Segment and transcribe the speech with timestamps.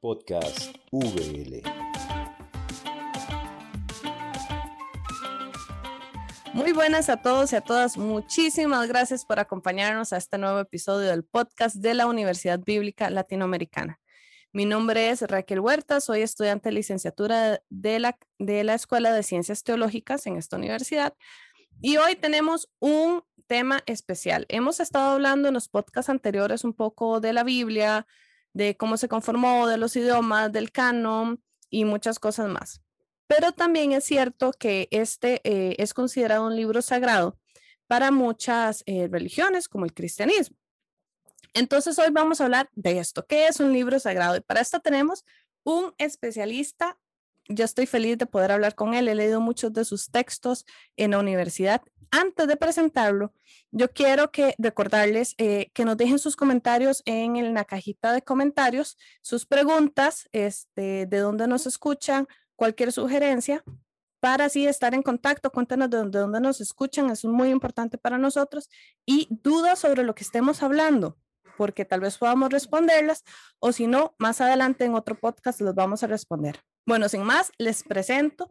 [0.00, 1.62] Podcast VL.
[6.54, 7.98] Muy buenas a todos y a todas.
[7.98, 14.00] Muchísimas gracias por acompañarnos a este nuevo episodio del podcast de la Universidad Bíblica Latinoamericana.
[14.52, 19.22] Mi nombre es Raquel Huerta, soy estudiante de licenciatura de la, de la Escuela de
[19.22, 21.14] Ciencias Teológicas en esta universidad
[21.82, 24.46] y hoy tenemos un tema especial.
[24.48, 28.06] Hemos estado hablando en los podcasts anteriores un poco de la Biblia,
[28.52, 32.80] de cómo se conformó, de los idiomas, del canon y muchas cosas más.
[33.26, 37.38] Pero también es cierto que este eh, es considerado un libro sagrado
[37.86, 40.56] para muchas eh, religiones como el cristianismo.
[41.54, 44.36] Entonces hoy vamos a hablar de esto, ¿qué es un libro sagrado?
[44.36, 45.24] Y para esto tenemos
[45.64, 46.98] un especialista.
[47.52, 49.08] Yo estoy feliz de poder hablar con él.
[49.08, 50.64] He leído muchos de sus textos
[50.96, 51.82] en la universidad.
[52.12, 53.32] Antes de presentarlo,
[53.72, 58.96] yo quiero que recordarles eh, que nos dejen sus comentarios en, la cajita de comentarios,
[59.20, 63.64] sus preguntas, este, de dónde nos escuchan, cualquier sugerencia,
[64.20, 65.50] para así estar en contacto.
[65.50, 68.68] Cuéntanos de dónde, de dónde nos escuchan, es muy importante para nosotros.
[69.04, 71.18] Y dudas sobre lo que estemos hablando
[71.56, 73.22] porque tal vez podamos responderlas
[73.58, 76.64] o si no, más adelante en otro podcast los vamos a responder.
[76.86, 78.50] Bueno, sin más, les presento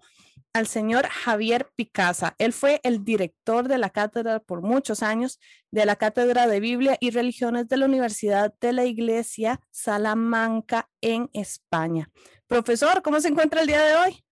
[0.53, 2.35] al señor Javier Picasa.
[2.37, 5.39] Él fue el director de la cátedra por muchos años
[5.71, 11.29] de la Cátedra de Biblia y Religiones de la Universidad de la Iglesia Salamanca en
[11.33, 12.09] España.
[12.47, 14.23] Profesor, ¿cómo se encuentra el día de hoy?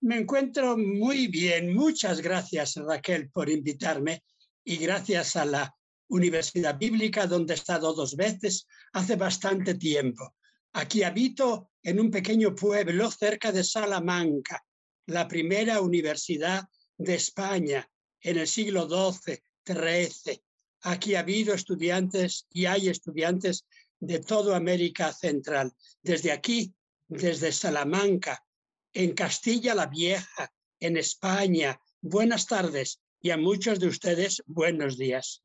[0.00, 1.74] Me encuentro muy bien.
[1.74, 4.22] Muchas gracias, Raquel, por invitarme
[4.64, 5.74] y gracias a la
[6.08, 10.34] Universidad Bíblica, donde he estado dos veces hace bastante tiempo.
[10.72, 14.64] Aquí habito en un pequeño pueblo cerca de Salamanca,
[15.06, 17.88] la primera universidad de España
[18.20, 20.42] en el siglo XII, XIII.
[20.82, 23.64] Aquí ha habido estudiantes y hay estudiantes
[24.00, 25.72] de toda América Central.
[26.02, 26.72] Desde aquí,
[27.08, 28.44] desde Salamanca,
[28.92, 31.80] en Castilla la Vieja, en España.
[32.00, 35.42] Buenas tardes y a muchos de ustedes buenos días.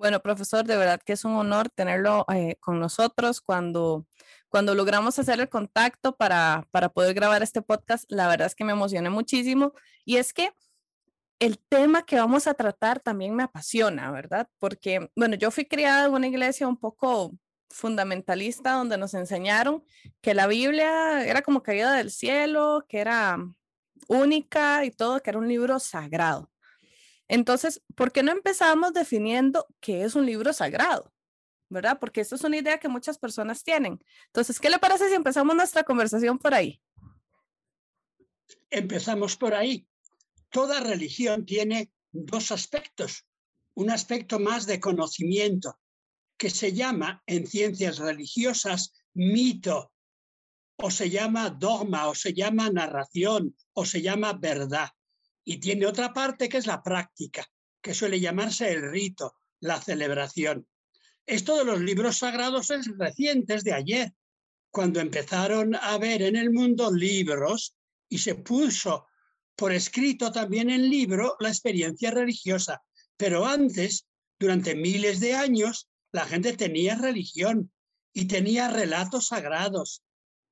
[0.00, 4.06] Bueno, profesor, de verdad que es un honor tenerlo eh, con nosotros cuando,
[4.48, 8.10] cuando logramos hacer el contacto para, para poder grabar este podcast.
[8.10, 9.74] La verdad es que me emocioné muchísimo
[10.06, 10.54] y es que
[11.38, 14.48] el tema que vamos a tratar también me apasiona, ¿verdad?
[14.58, 17.32] Porque, bueno, yo fui criada en una iglesia un poco
[17.68, 19.84] fundamentalista donde nos enseñaron
[20.22, 23.36] que la Biblia era como caída del cielo, que era
[24.08, 26.50] única y todo, que era un libro sagrado.
[27.30, 31.12] Entonces, ¿por qué no empezamos definiendo qué es un libro sagrado?
[31.68, 31.98] ¿Verdad?
[32.00, 34.04] Porque esto es una idea que muchas personas tienen.
[34.26, 36.82] Entonces, ¿qué le parece si empezamos nuestra conversación por ahí?
[38.68, 39.86] Empezamos por ahí.
[40.50, 43.24] Toda religión tiene dos aspectos.
[43.74, 45.78] Un aspecto más de conocimiento,
[46.36, 49.92] que se llama en ciencias religiosas mito,
[50.74, 54.88] o se llama dogma, o se llama narración, o se llama verdad.
[55.50, 57.44] Y tiene otra parte que es la práctica,
[57.82, 60.64] que suele llamarse el rito, la celebración.
[61.26, 64.14] Esto de los libros sagrados es reciente, es de ayer,
[64.70, 67.74] cuando empezaron a ver en el mundo libros
[68.08, 69.08] y se puso
[69.56, 72.84] por escrito también en libro la experiencia religiosa.
[73.16, 74.06] Pero antes,
[74.38, 77.72] durante miles de años, la gente tenía religión
[78.12, 80.04] y tenía relatos sagrados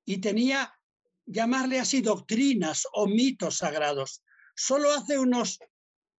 [0.05, 0.75] y tenía,
[1.25, 4.25] llamarle así, doctrinas o mitos sagrados.
[4.61, 5.61] Solo hace unos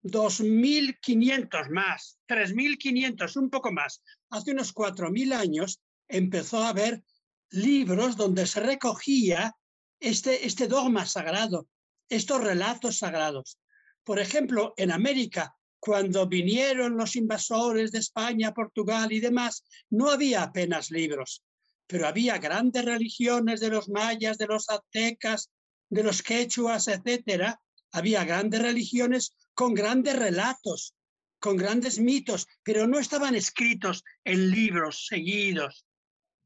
[0.03, 7.03] 2.500 más, 3.500, un poco más, hace unos 4.000 años empezó a haber
[7.49, 9.53] libros donde se recogía
[9.99, 11.67] este, este dogma sagrado,
[12.07, 13.59] estos relatos sagrados.
[14.05, 20.43] Por ejemplo, en América, cuando vinieron los invasores de España, Portugal y demás, no había
[20.43, 21.43] apenas libros,
[21.87, 25.49] pero había grandes religiones de los mayas, de los aztecas,
[25.89, 27.59] de los quechuas, etcétera,
[27.91, 30.95] había grandes religiones con grandes relatos,
[31.39, 35.85] con grandes mitos, pero no estaban escritos en libros seguidos.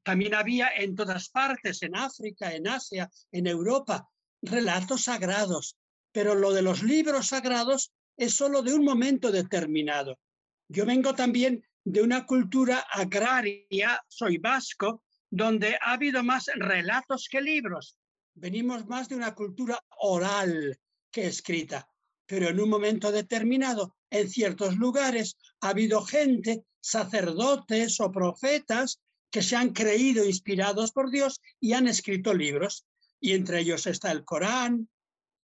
[0.04, 4.07] También había en todas partes, en África, en Asia, en Europa,
[4.42, 5.78] relatos sagrados,
[6.12, 10.19] pero lo de los libros sagrados es solo de un momento determinado.
[10.68, 17.42] Yo vengo también de una cultura agraria, soy vasco, donde ha habido más relatos que
[17.42, 17.98] libros.
[18.36, 20.80] Venimos más de una cultura oral,
[21.13, 21.88] que escrita.
[22.25, 29.00] Pero en un momento determinado, en ciertos lugares, ha habido gente, sacerdotes o profetas,
[29.31, 32.86] que se han creído inspirados por Dios y han escrito libros.
[33.21, 34.89] Y entre ellos está el Corán,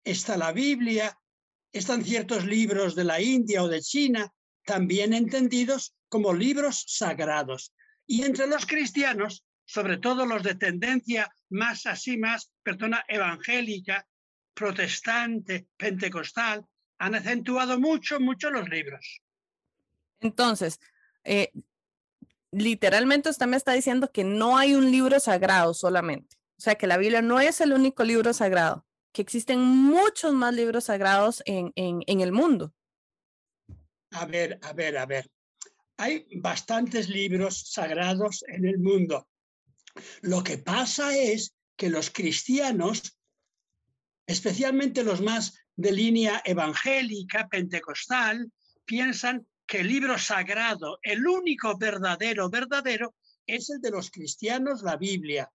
[0.03, 1.15] está la Biblia,
[1.71, 4.33] están ciertos libros de la India o de China,
[4.65, 7.73] también entendidos como libros sagrados.
[8.07, 14.07] Y entre los cristianos sobre todo los de tendencia más así, más, perdona, evangélica,
[14.59, 16.65] protestante, pentecostal,
[16.97, 19.21] han acentuado mucho, mucho los libros.
[20.19, 20.81] Entonces,
[21.23, 21.53] eh,
[22.51, 26.35] literalmente usted me está diciendo que no hay un libro sagrado solamente.
[26.57, 30.53] O sea, que la Biblia no es el único libro sagrado, que existen muchos más
[30.53, 32.73] libros sagrados en, en el mundo.
[34.11, 35.31] A ver, a ver, a ver.
[35.95, 39.25] Hay bastantes libros sagrados en el mundo.
[40.21, 43.18] Lo que pasa es que los cristianos,
[44.29, 48.51] especialmente los más de línea evangélica, pentecostal,
[48.85, 53.15] piensan que el libro sagrado, el único verdadero, verdadero,
[53.47, 55.51] es el de los cristianos, la Biblia.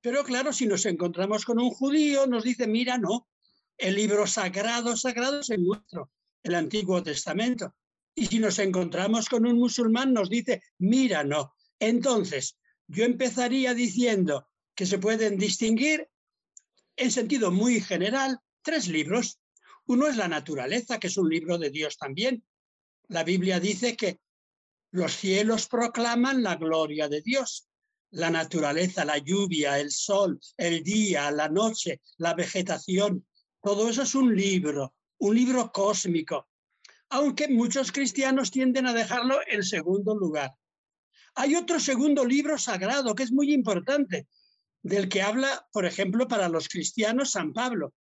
[0.00, 3.28] Pero claro, si nos encontramos con un judío, nos dice, mira, no,
[3.76, 6.10] el libro sagrado, sagrado es el nuestro,
[6.42, 7.74] el Antiguo Testamento.
[8.14, 11.54] Y si nos encontramos con un musulmán, nos dice, mira, no.
[11.78, 12.56] Entonces,
[12.86, 16.08] yo empezaría diciendo que se pueden distinguir
[16.96, 19.38] en sentido muy general tres libros.
[19.86, 22.44] Uno es la naturaleza, que es un libro de Dios también.
[23.08, 24.18] La Biblia dice que
[24.90, 27.68] los cielos proclaman la gloria de Dios.
[28.10, 33.26] La naturaleza, la lluvia, el sol, el día, la noche, la vegetación,
[33.64, 36.48] todo eso es un libro, un libro cósmico,
[37.08, 40.52] aunque muchos cristianos tienden a dejarlo en segundo lugar.
[41.34, 44.28] Hay otro segundo libro sagrado que es muy importante,
[44.84, 47.94] del que habla, por ejemplo, para los cristianos San Pablo,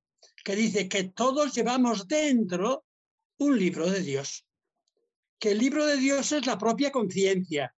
[0.44, 2.84] que dice que todos llevamos dentro
[3.38, 4.44] un libro de Dios,
[5.38, 7.73] que el libro de Dios es la propia conciencia,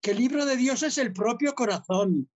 [0.00, 2.30] que el libro de Dios es el propio corazón,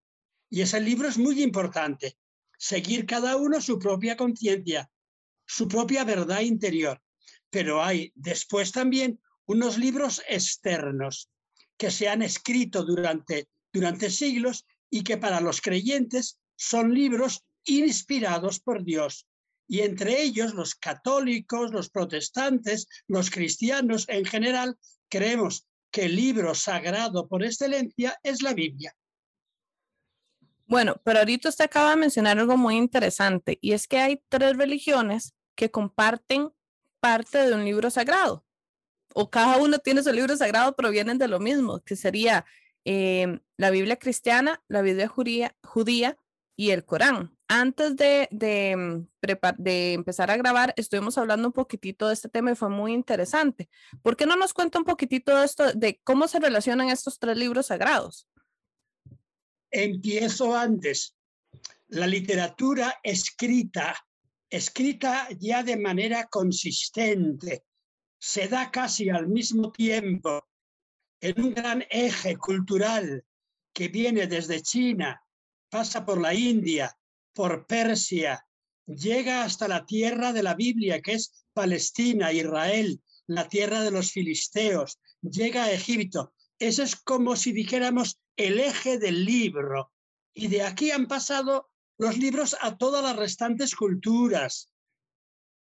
[0.50, 2.18] y ese libro es muy importante,
[2.58, 4.90] seguir cada uno su propia conciencia,
[5.46, 7.02] su propia verdad interior.
[7.48, 11.30] Pero hay después también unos libros externos
[11.78, 18.60] que se han escrito durante, durante siglos y que para los creyentes son libros inspirados
[18.60, 19.26] por Dios,
[19.66, 26.54] y entre ellos los católicos, los protestantes, los cristianos en general, creemos que el libro
[26.54, 28.94] sagrado por excelencia es la Biblia.
[30.66, 34.56] Bueno, pero ahorita usted acaba de mencionar algo muy interesante y es que hay tres
[34.56, 36.50] religiones que comparten
[37.00, 38.44] parte de un libro sagrado
[39.14, 42.44] o cada uno tiene su libro sagrado, pero vienen de lo mismo, que sería
[42.84, 46.16] eh, la Biblia cristiana, la Biblia judía,
[46.56, 49.06] y el Corán antes de, mm,
[49.58, 53.68] de, empezar a grabar, estuvimos hablando un poquitito de este tema y fue muy interesante.
[54.02, 57.36] ¿Por qué no nos cuenta un poquitito de esto, de cómo se relacionan estos tres
[57.38, 58.28] libros sagrados?
[59.70, 61.16] Empiezo antes.
[61.88, 63.96] La literatura escrita,
[64.50, 67.64] escrita ya de manera consistente,
[68.20, 70.46] se da casi al mismo tiempo
[71.20, 73.24] en un gran eje cultural
[73.72, 75.22] que viene desde China,
[75.68, 76.96] pasa por la India,
[77.32, 78.44] por Persia,
[78.86, 84.12] llega hasta la tierra de la Biblia, que es Palestina, Israel, la tierra de los
[84.12, 86.32] filisteos, llega a Egipto.
[86.58, 89.92] Ese es como si dijéramos el eje del libro.
[90.34, 91.68] Y de aquí han pasado
[91.98, 94.72] los libros a todas las restantes culturas.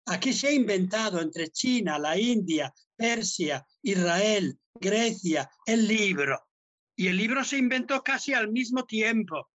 [0.05, 6.47] Aquí se ha inventado entre China, la India, Persia, Israel, Grecia, el libro.
[6.95, 9.49] Y el libro se inventó casi al mismo tiempo,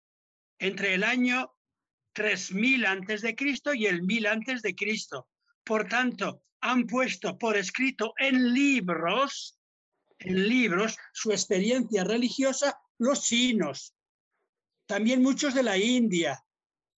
[0.59, 1.52] entre el año
[2.12, 5.28] 3000 antes de Cristo y el 1000 antes de Cristo.
[5.64, 9.59] Por tanto, han puesto por escrito en libros,
[10.19, 13.95] en libros, su experiencia religiosa los chinos,
[14.87, 16.45] también muchos de la India,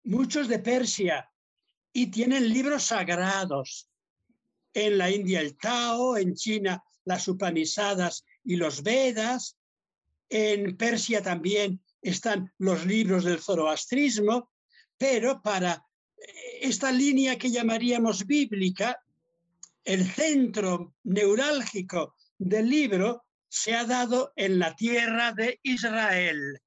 [0.03, 1.30] muchos de Persia,
[1.93, 3.89] y tienen libros sagrados.
[4.73, 9.57] En la India el Tao, en China las Upanisadas y los Vedas,
[10.29, 14.49] en Persia también están los libros del zoroastrismo,
[14.97, 15.85] pero para
[16.61, 19.03] esta línea que llamaríamos bíblica,
[19.83, 26.61] el centro neurálgico del libro se ha dado en la tierra de Israel,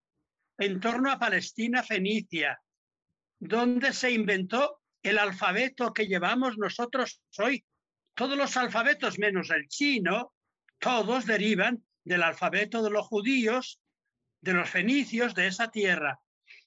[0.58, 2.60] en torno a Palestina Fenicia,
[3.38, 7.64] donde se inventó el alfabeto que llevamos nosotros hoy.
[8.14, 10.32] Todos los alfabetos menos el chino,
[10.78, 13.80] todos derivan del alfabeto de los judíos,
[14.40, 16.20] de los fenicios de esa tierra.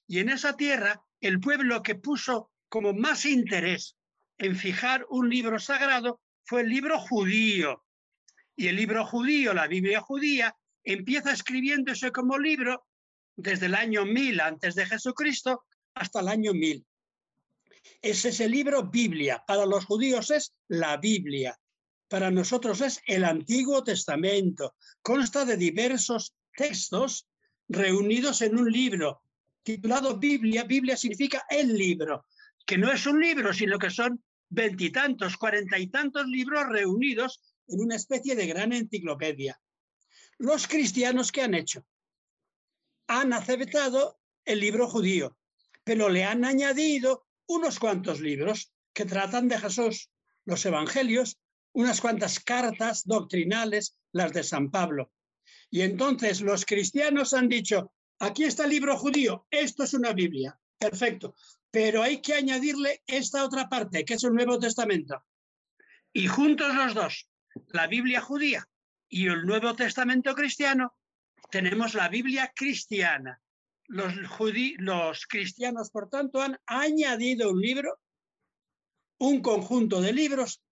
[0.06, 3.96] Y en esa tierra el pueblo que puso como más interés
[4.38, 7.84] en fijar un libro sagrado fue el libro judío.
[8.54, 12.86] Y el libro judío, la Biblia judía, empieza escribiéndose como libro
[13.36, 15.64] desde el año 1000 antes de Jesucristo
[15.94, 16.86] hasta el año 1000.
[18.00, 19.42] Ese es el libro Biblia.
[19.46, 21.58] Para los judíos es la Biblia.
[22.08, 24.74] Para nosotros es el Antiguo Testamento.
[25.02, 27.26] Consta de diversos textos
[27.68, 29.22] reunidos en un libro
[29.62, 30.64] titulado Biblia.
[30.64, 32.26] Biblia significa el libro,
[32.64, 37.80] que no es un libro, sino que son veintitantos, cuarenta y tantos libros reunidos en
[37.80, 39.60] una especie de gran enciclopedia.
[40.38, 41.84] Los cristianos, ¿qué han hecho?
[43.08, 45.36] Han aceptado el libro judío,
[45.84, 50.10] pero le han añadido unos cuantos libros que tratan de Jesús,
[50.44, 51.38] los evangelios,
[51.72, 55.12] unas cuantas cartas doctrinales, las de San Pablo.
[55.70, 60.58] Y entonces los cristianos han dicho, aquí está el libro judío, esto es una Biblia,
[60.78, 61.34] perfecto,
[61.70, 65.24] pero hay que añadirle esta otra parte, que es el Nuevo Testamento.
[66.12, 67.30] Y juntos los dos,
[67.68, 68.68] la Biblia judía
[69.08, 70.94] y el Nuevo Testamento cristiano,
[71.50, 73.40] tenemos la Biblia cristiana.
[73.88, 74.14] Los,
[74.78, 77.98] los cristianos, por tanto, han añadido un libro,
[79.18, 80.62] un conjunto de libros,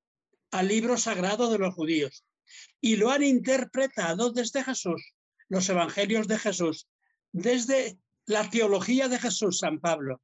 [0.51, 2.25] al libro sagrado de los judíos.
[2.81, 5.15] Y lo han interpretado desde Jesús,
[5.49, 6.89] los evangelios de Jesús,
[7.33, 10.21] desde la teología de Jesús, San Pablo.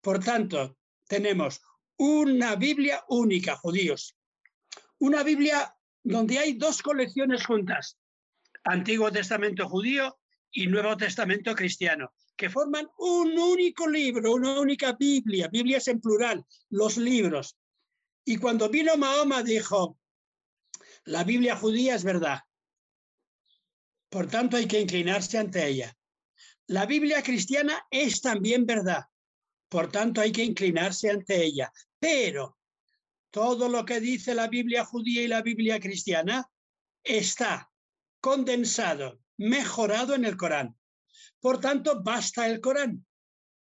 [0.00, 0.76] Por tanto,
[1.06, 1.60] tenemos
[1.96, 4.16] una Biblia única, judíos,
[4.98, 7.98] una Biblia donde hay dos colecciones juntas,
[8.64, 10.18] Antiguo Testamento judío
[10.50, 16.44] y Nuevo Testamento cristiano, que forman un único libro, una única Biblia, Biblias en plural,
[16.70, 17.56] los libros.
[18.24, 19.98] Y cuando vino Mahoma dijo,
[21.04, 22.40] la Biblia judía es verdad.
[24.08, 25.96] Por tanto, hay que inclinarse ante ella.
[26.66, 29.04] La Biblia cristiana es también verdad.
[29.68, 31.72] Por tanto, hay que inclinarse ante ella.
[31.98, 32.56] Pero
[33.30, 36.48] todo lo que dice la Biblia judía y la Biblia cristiana
[37.02, 37.70] está
[38.20, 40.76] condensado, mejorado en el Corán.
[41.44, 43.04] Por tanto, basta el Corán.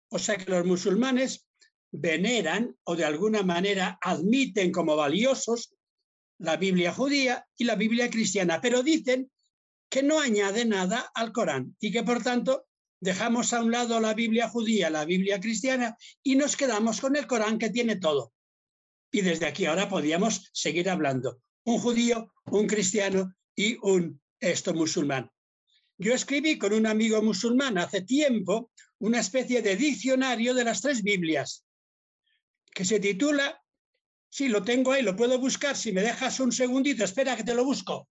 [0.10, 1.50] O sea que los musulmanes
[1.92, 5.76] veneran o de alguna manera admiten como valiosos
[6.40, 9.30] la Biblia judía y la Biblia cristiana, pero dicen
[9.90, 12.68] que no añade nada al Corán y que por tanto
[13.02, 17.28] dejamos a un lado la Biblia judía, la Biblia cristiana y nos quedamos con el
[17.28, 18.32] Corán que tiene todo.
[19.12, 21.42] Y desde aquí ahora podríamos seguir hablando.
[21.66, 25.30] Un judío, un cristiano y un esto musulmán.
[25.98, 31.02] Yo escribí con un amigo musulmán hace tiempo una especie de diccionario de las tres
[31.04, 31.66] Biblias
[32.74, 33.60] que se titula
[34.30, 35.76] Sí, lo tengo ahí, lo puedo buscar.
[35.76, 38.08] Si me dejas un segundito, espera que te lo busco.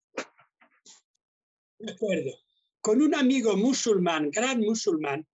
[1.79, 2.33] De acuerdo.
[2.81, 5.27] Con un amigo musulmán, gran musulmán,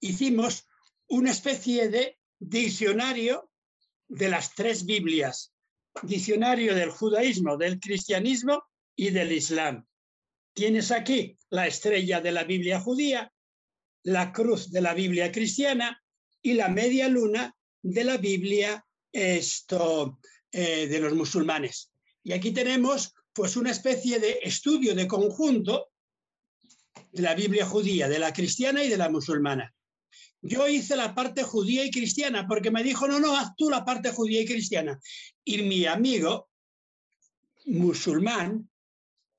[0.00, 0.66] hicimos
[1.08, 3.50] una especie de diccionario
[4.08, 5.52] de las tres Biblias.
[6.02, 8.64] Diccionario del judaísmo, del cristianismo
[8.96, 9.86] y del islam.
[10.60, 13.32] Tienes aquí la estrella de la Biblia judía,
[14.02, 15.98] la cruz de la Biblia cristiana
[16.42, 20.18] y la media luna de la Biblia esto,
[20.52, 21.90] eh, de los musulmanes.
[22.22, 25.92] Y aquí tenemos pues una especie de estudio de conjunto
[27.10, 29.74] de la Biblia judía, de la cristiana y de la musulmana.
[30.42, 33.82] Yo hice la parte judía y cristiana porque me dijo, no, no, haz tú la
[33.82, 35.00] parte judía y cristiana.
[35.42, 36.50] Y mi amigo
[37.64, 38.69] musulmán,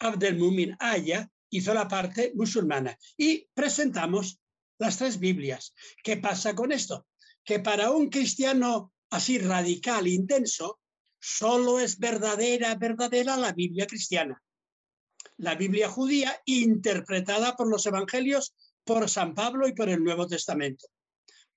[0.02, 2.98] Abdelmumin Aya, hizo la parte musulmana.
[3.18, 4.40] Y presentamos
[4.80, 5.74] las tres Biblias.
[6.04, 7.08] ¿Qué pasa con esto?
[7.44, 10.80] Que para un cristiano así radical, intenso,
[11.20, 14.42] solo es verdadera, verdadera la Biblia cristiana.
[15.38, 20.88] La Biblia judía interpretada por los evangelios, por San Pablo y por el Nuevo Testamento.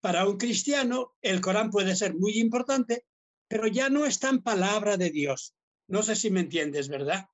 [0.01, 3.07] Para un cristiano, el Corán puede ser muy importante,
[3.49, 5.55] pero ya no es tan palabra de Dios.
[5.87, 7.27] No sé si me entiendes, ¿verdad?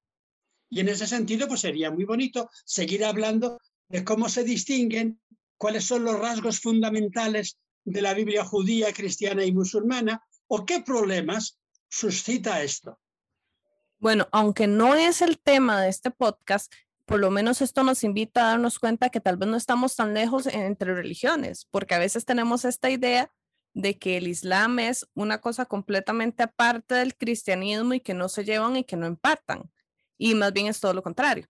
[0.71, 5.21] Y en ese sentido, pues sería muy bonito seguir hablando de cómo se distinguen,
[5.57, 11.59] cuáles son los rasgos fundamentales de la Biblia judía, cristiana y musulmana, o qué problemas
[11.89, 12.99] suscita esto.
[13.99, 16.73] Bueno, aunque no es el tema de este podcast,
[17.05, 20.15] por lo menos esto nos invita a darnos cuenta que tal vez no estamos tan
[20.15, 23.33] lejos entre religiones, porque a veces tenemos esta idea
[23.75, 28.45] de que el Islam es una cosa completamente aparte del cristianismo y que no se
[28.45, 29.71] llevan y que no empatan.
[30.21, 31.49] Y más bien es todo lo contrario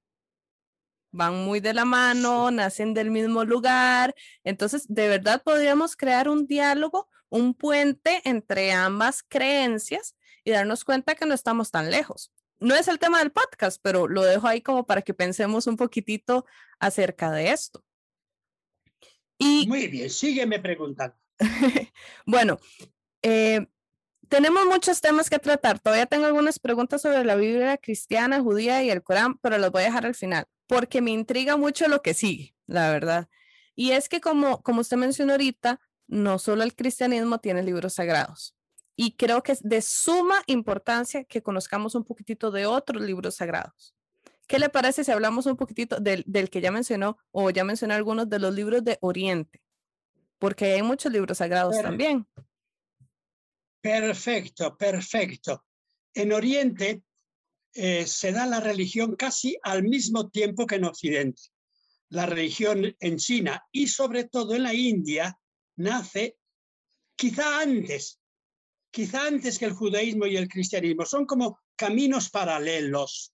[1.13, 4.15] van muy de la mano, nacen del mismo lugar.
[4.45, 11.15] Entonces, de verdad podríamos crear un diálogo, un puente entre ambas creencias y darnos cuenta
[11.15, 12.33] que no estamos tan lejos.
[12.59, 15.77] No es el tema del podcast, pero lo dejo ahí como para que pensemos un
[15.77, 16.45] poquitito
[16.79, 17.83] acerca de esto.
[19.39, 21.17] Y, Muy bien, sígueme preguntando.
[22.27, 22.59] bueno,
[23.23, 23.67] eh,
[24.31, 25.79] tenemos muchos temas que tratar.
[25.81, 29.83] Todavía tengo algunas preguntas sobre la Biblia cristiana, judía y el Corán, pero los voy
[29.83, 33.29] a dejar al final porque me intriga mucho lo que sigue, la verdad.
[33.75, 38.55] Y es que como, como usted mencionó ahorita, no solo el cristianismo tiene libros sagrados.
[38.95, 43.95] Y creo que es de suma importancia que conozcamos un poquitito de otros libros sagrados,
[44.47, 47.95] ¿Qué le parece si hablamos un poquitito del, del que ya mencionó o ya mencioné
[47.95, 49.63] algunos de los libros de Oriente?
[50.41, 52.27] Porque hay muchos libros sagrados Pero- también.
[53.81, 55.65] Perfecto, perfecto.
[56.13, 57.03] En Oriente
[57.73, 61.43] eh, se da la religión casi al mismo tiempo que en Occidente.
[62.11, 65.39] La religión en China y sobre todo en la India
[65.77, 66.37] nace
[67.17, 68.21] quizá antes,
[68.91, 71.07] quizá antes que el judaísmo y el cristianismo.
[71.07, 73.33] Son como caminos paralelos.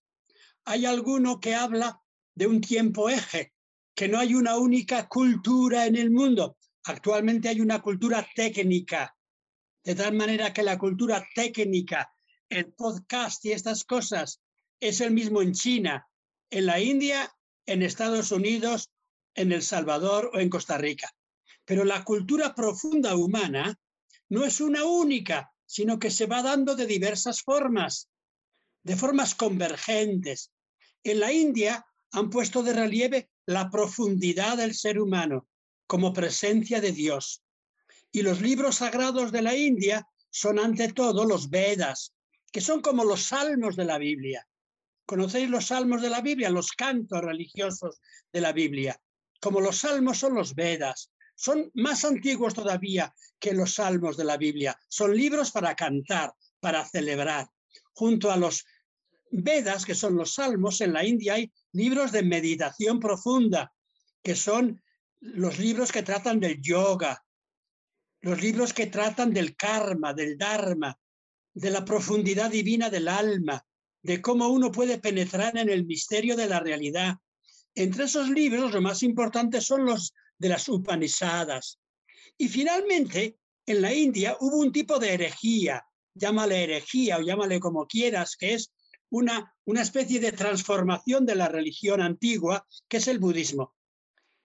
[0.65, 2.01] Hay alguno que habla
[2.35, 3.53] de un tiempo eje,
[3.95, 6.59] que no hay una única cultura en el mundo.
[6.85, 9.16] Actualmente hay una cultura técnica,
[9.87, 12.13] de tal manera que la cultura técnica,
[12.49, 14.43] el podcast y estas cosas
[14.81, 16.09] es el mismo en China,
[16.51, 17.33] en la India,
[17.67, 18.91] en Estados Unidos,
[19.37, 21.15] en El Salvador o en Costa Rica.
[21.65, 23.79] Pero la cultura profunda humana
[24.29, 28.09] no es una única, sino que se va dando de diversas formas,
[28.83, 30.51] de formas convergentes.
[31.05, 35.47] En la India han puesto de relieve la profundidad del ser humano
[35.87, 37.45] como presencia de Dios.
[38.17, 42.15] Y los libros sagrados de la India son ante todo los Vedas,
[42.51, 44.49] que son como los salmos de la Biblia.
[45.05, 46.49] ¿Conocéis los salmos de la Biblia?
[46.49, 48.01] Los cantos religiosos
[48.33, 48.99] de la Biblia.
[49.39, 51.11] Como los salmos son los Vedas.
[51.35, 54.81] Son más antiguos todavía que los salmos de la Biblia.
[54.89, 57.51] Son libros para cantar, para celebrar.
[57.93, 58.65] Junto a los
[59.31, 63.75] Vedas, que son los salmos, en la India hay libros de meditación profunda,
[64.23, 64.83] que son
[65.21, 67.23] los libros que tratan del yoga,
[68.21, 70.99] los libros que tratan del karma, del dharma,
[71.55, 73.65] de la profundidad divina del alma,
[74.03, 77.17] de cómo uno puede penetrar en el misterio de la realidad.
[77.75, 81.79] Entre esos libros, lo más importante son los de las Upanishadas.
[82.39, 87.87] Y finalmente, en la India hubo un tipo de herejía, llámale herejía o llámale como
[87.87, 88.73] quieras, que es
[89.11, 93.75] una, una especie de transformación de la religión antigua, que es el budismo.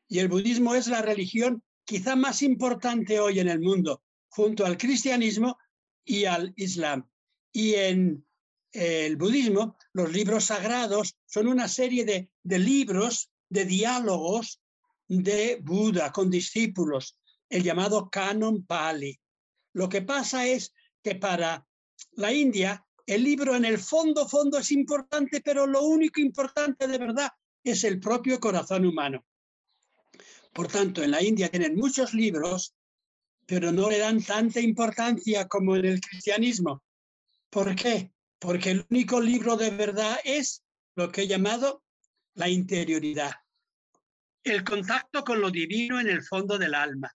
[0.07, 4.77] Y el budismo es la religión quizá más importante hoy en el mundo, junto al
[4.77, 5.57] cristianismo
[6.03, 7.09] y al islam.
[7.51, 8.25] Y en
[8.71, 14.61] eh, el budismo, los libros sagrados son una serie de, de libros, de diálogos
[15.07, 17.17] de Buda con discípulos,
[17.49, 19.19] el llamado canon Pali.
[19.73, 21.67] Lo que pasa es que para
[22.13, 26.97] la India, el libro en el fondo, fondo es importante, pero lo único importante de
[26.97, 27.29] verdad
[27.63, 29.25] es el propio corazón humano.
[30.53, 32.75] Por tanto, en la India tienen muchos libros,
[33.45, 36.83] pero no le dan tanta importancia como en el cristianismo.
[37.49, 38.11] ¿Por qué?
[38.39, 40.63] Porque el único libro de verdad es
[40.95, 41.83] lo que he llamado
[42.33, 43.33] la interioridad,
[44.43, 47.13] el contacto con lo divino en el fondo del alma.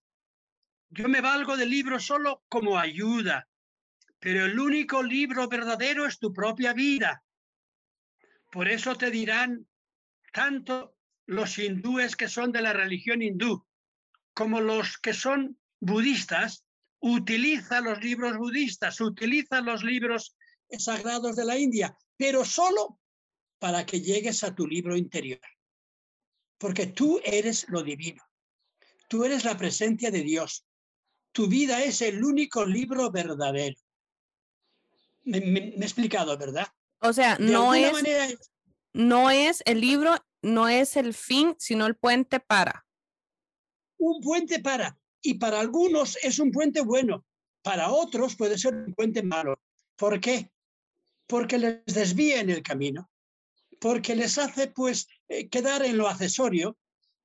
[0.90, 3.48] Yo me valgo del libro solo como ayuda,
[4.18, 7.22] pero el único libro verdadero es tu propia vida.
[8.52, 9.66] Por eso te dirán
[10.32, 10.95] tanto
[11.26, 13.66] los hindúes que son de la religión hindú
[14.32, 16.64] como los que son budistas,
[17.00, 20.36] utiliza los libros budistas, utiliza los libros
[20.78, 23.00] sagrados de la India, pero solo
[23.58, 25.40] para que llegues a tu libro interior.
[26.58, 28.22] Porque tú eres lo divino.
[29.08, 30.66] Tú eres la presencia de Dios.
[31.32, 33.76] Tu vida es el único libro verdadero.
[35.24, 36.66] Me, me- me he explicado, ¿verdad?
[37.00, 38.26] O sea, De no es, manera,
[38.92, 42.86] no es el libro, no es el fin, sino el puente para.
[43.98, 47.24] un puente para, y para algunos es un puente bueno,
[47.62, 49.58] para otros puede ser un puente malo.
[49.96, 50.50] ¿Por qué?
[51.26, 53.10] Porque les desvía en el camino,
[53.80, 56.76] porque les hace pues eh, quedar en lo accesorio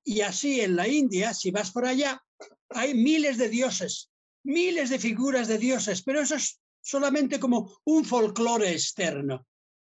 [0.03, 2.23] y así en la India, si vas por allá,
[2.69, 4.09] hay miles de dioses,
[4.43, 9.45] miles de figuras de dioses, pero eso es solamente como un folclore externo.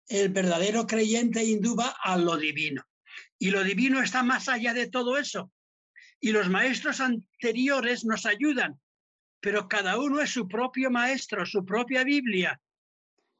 [0.07, 2.83] El verdadero creyente hindú va a lo divino
[3.41, 5.51] y lo divino está más allá de todo eso
[6.19, 8.79] y los maestros anteriores nos ayudan,
[9.39, 12.61] pero cada uno es su propio maestro, su propia Biblia.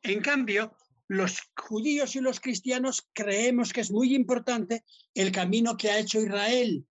[0.02, 0.76] En cambio,
[1.08, 4.84] los judíos y los cristianos creemos que es muy importante
[5.14, 6.84] el camino que ha hecho Israel,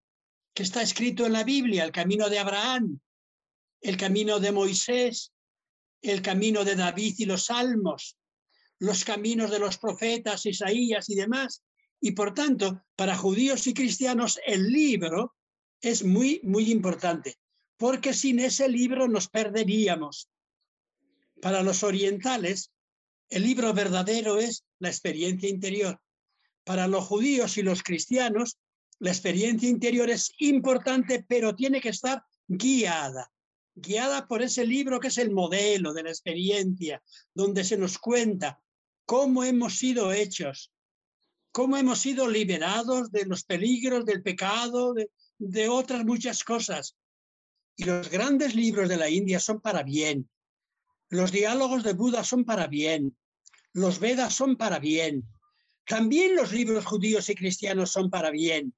[0.55, 3.01] que está escrito en la Biblia, el camino de Abraham,
[3.81, 5.33] el camino de Moisés,
[6.01, 8.17] el camino de David y los salmos,
[8.79, 11.65] los caminos de los profetas, Isaías y demás.
[12.01, 15.35] Y por tanto, para judíos y cristianos, el libro
[15.81, 17.37] es muy, muy importante,
[17.77, 20.29] porque sin ese libro nos perderíamos.
[21.41, 22.71] Para los orientales,
[23.29, 26.01] el libro verdadero es la experiencia interior.
[26.65, 28.59] Para los judíos y los cristianos,
[28.99, 33.33] la experiencia interior es importante, pero tiene que estar guiada,
[33.75, 37.03] guiada por ese libro que es el modelo de la experiencia,
[37.35, 38.61] donde se nos cuenta
[39.07, 40.71] cómo hemos sido hechos,
[41.53, 44.95] cómo hemos sido liberados de los peligros del pecado,
[45.39, 46.97] de, otras muchas cosas.
[47.77, 50.29] Y los grandes libros de la India son para bien.
[51.09, 53.17] Los diálogos de Buda son para bien.
[53.73, 55.25] Los Vedas son para bien.
[55.87, 58.75] También los libros judíos y cristianos son para bien.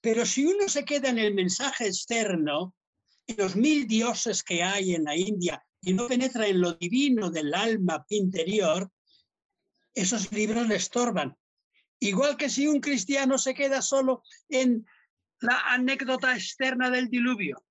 [0.00, 2.74] Pero si uno se queda en el mensaje externo,
[3.26, 7.30] en los mil dioses que hay en la India, y no penetra en lo divino
[7.30, 8.90] del alma interior,
[9.94, 11.36] esos libros le estorban.
[12.00, 14.86] Igual que si un cristiano se queda solo en
[15.40, 17.62] la anécdota externa del diluvio,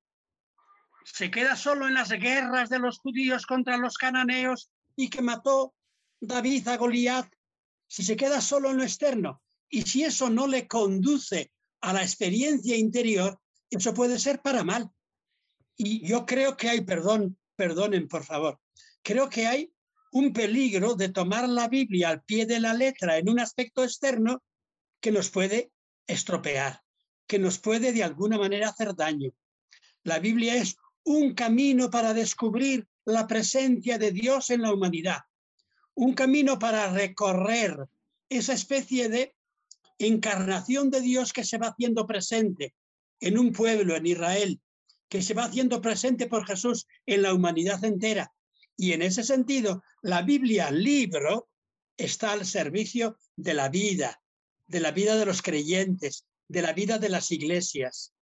[1.04, 5.74] se queda solo en las guerras de los judíos contra los cananeos y que mató
[6.22, 7.28] David a Goliat,
[7.88, 12.04] si se queda solo en lo externo y si eso no le conduce a la
[12.04, 13.40] experiencia interior,
[13.70, 14.90] eso puede ser para mal.
[15.76, 18.60] Y yo creo que hay, perdón, perdonen por favor,
[19.02, 19.74] creo que hay
[20.12, 24.42] un peligro de tomar la Biblia al pie de la letra en un aspecto externo
[25.00, 25.72] que nos puede
[26.08, 26.82] estropear,
[27.28, 29.32] que nos puede de alguna manera hacer daño.
[30.04, 35.20] La Biblia es un camino para descubrir la presencia de Dios en la humanidad,
[35.96, 37.76] un camino para recorrer
[38.30, 39.36] esa especie de
[39.98, 42.74] encarnación de Dios que se va haciendo presente
[43.20, 44.62] en un pueblo, en Israel,
[45.10, 48.32] que se va haciendo presente por Jesús en la humanidad entera.
[48.80, 51.50] Y en ese sentido, la Biblia, libro,
[51.98, 54.22] está al servicio de la vida,
[54.68, 58.14] de la vida de los creyentes, de la vida de las iglesias.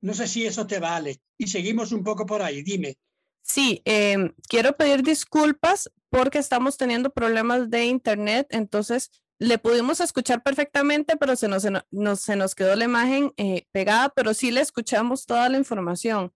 [0.00, 1.20] No sé si eso te vale.
[1.36, 2.62] Y seguimos un poco por ahí.
[2.62, 2.96] Dime.
[3.42, 10.42] Sí, em, quiero pedir disculpas porque estamos teniendo problemas de internet, entonces le pudimos escuchar
[10.42, 15.58] perfectamente, pero se nos, quedó la imagen eh, pegada, pero sí le escuchamos toda la
[15.58, 16.32] información.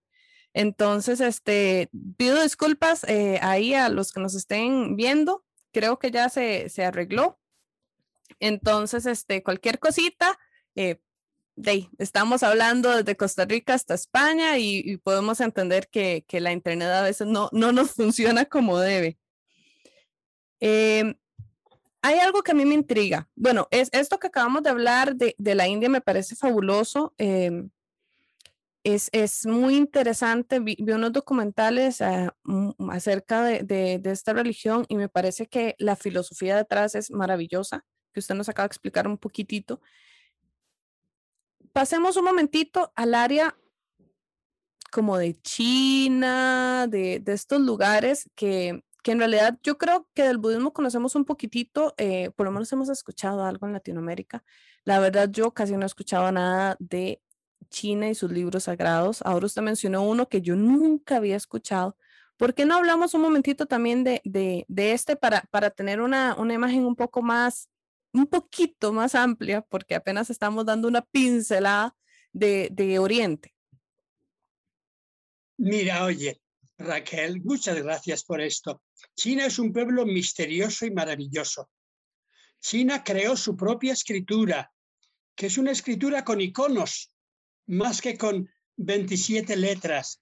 [0.55, 5.43] Entonces, este, pido disculpas eh, ahí a los que nos estén viendo.
[5.73, 7.37] Creo que ya se, se arregló.
[8.39, 10.39] Entonces, este, cualquier cosita,
[10.75, 11.01] eh,
[11.97, 17.01] estamos hablando desde Costa Rica hasta España y, podemos entender que, que, la internet a
[17.01, 19.17] veces no, no nos funciona como debe.
[20.61, 21.15] Eh,
[22.01, 23.27] hay algo que a mí me intriga.
[23.35, 27.13] Bueno, es esto que acabamos de hablar de, de la India me parece fabuloso.
[27.17, 27.67] Eh,
[28.85, 30.59] es, es, muy interesante.
[30.59, 35.95] Vi, unos documentales uh, acerca de, de, de, esta religión y me parece que la
[35.95, 39.81] filosofía detrás es maravillosa, que usted nos acaba de explicar un poquitito.
[41.73, 43.57] Pasemos un momentito al área
[44.91, 50.37] como de China, de, de estos lugares que, que en realidad yo creo que del
[50.37, 54.43] budismo conocemos un poquitito, eh, por lo menos hemos escuchado algo en Latinoamérica.
[54.83, 57.21] La verdad yo casi no he escuchado nada de
[57.75, 59.21] China y sus libros sagrados.
[59.23, 61.97] Ahora usted mencionó uno que yo nunca había escuchado.
[62.37, 66.53] ¿Por qué no hablamos un momentito también de, de, este para, para tener una, una
[66.53, 67.69] imagen un poco más,
[68.13, 71.95] un poquito más amplia, porque apenas estamos dando una pincelada
[72.31, 73.53] de, de Oriente?
[75.57, 76.41] Mira, oye,
[76.77, 78.81] Raquel, muchas gracias por esto.
[79.15, 81.69] China es un pueblo misterioso y maravilloso.
[82.61, 84.71] China creó su propia escritura,
[85.35, 87.11] que es una escritura con iconos,
[87.67, 90.21] más que con 27 letras.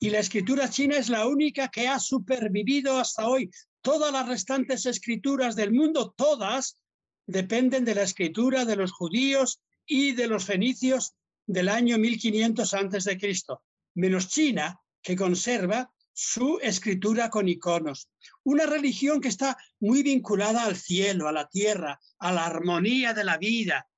[0.00, 3.50] Y la escritura china es la única que ha supervivido hasta hoy.
[3.80, 6.78] Todas las restantes escrituras del mundo, todas,
[7.26, 11.14] dependen de la escritura de los judíos y de los fenicios
[11.46, 13.62] del año 1500 antes de Cristo,
[13.94, 18.08] menos China, que conserva su escritura con iconos.
[18.44, 23.24] Una religión que está muy vinculada al cielo, a la tierra, a la armonía de
[23.24, 23.88] la vida.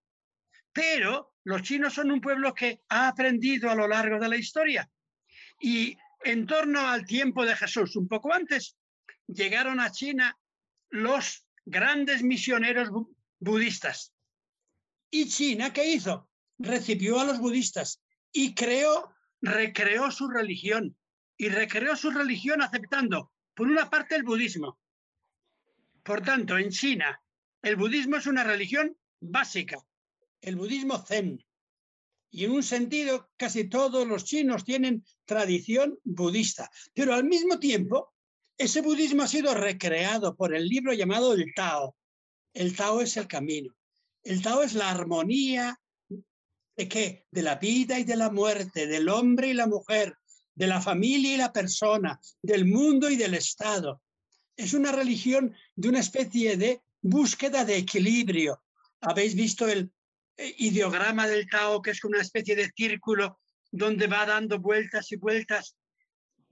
[0.72, 4.90] Pero los chinos son un pueblo que ha aprendido a lo largo de la historia.
[5.60, 8.76] Y en torno al tiempo de Jesús, un poco antes,
[9.28, 10.36] llegaron a China
[10.90, 12.90] los grandes misioneros
[13.38, 14.12] budistas.
[15.08, 16.28] ¿Y China qué hizo?
[16.58, 20.96] Recibió a los budistas y creó recreó su religión
[21.36, 24.80] y recreó su religión aceptando, por una parte, el budismo.
[26.02, 27.22] Por tanto, en China,
[27.62, 29.78] el budismo es una religión básica,
[30.46, 31.44] el budismo zen.
[32.30, 36.70] Y en un sentido, casi todos los chinos tienen tradición budista.
[36.94, 38.14] Pero al mismo tiempo,
[38.56, 41.96] ese budismo ha sido recreado por el libro llamado el Tao.
[42.54, 43.74] El Tao es el camino.
[44.22, 45.78] El Tao es la armonía
[46.76, 47.26] ¿De qué?
[47.30, 50.14] De la vida y de la muerte, del hombre y la mujer,
[50.54, 54.02] de la familia y la persona, del mundo y del Estado.
[54.56, 58.62] Es una religión de una especie de búsqueda de equilibrio.
[59.00, 59.90] Habéis visto el
[60.38, 63.38] ideograma del Tao, que es una especie de círculo
[63.70, 65.76] donde va dando vueltas y vueltas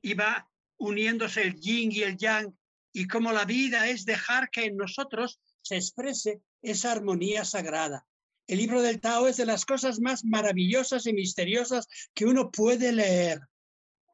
[0.03, 2.55] y va uniéndose el yin y el yang,
[2.93, 8.07] y como la vida es dejar que en nosotros se exprese esa armonía sagrada.
[8.47, 12.93] El libro del Tao es de las cosas más maravillosas y misteriosas que uno puede
[12.93, 13.41] leer.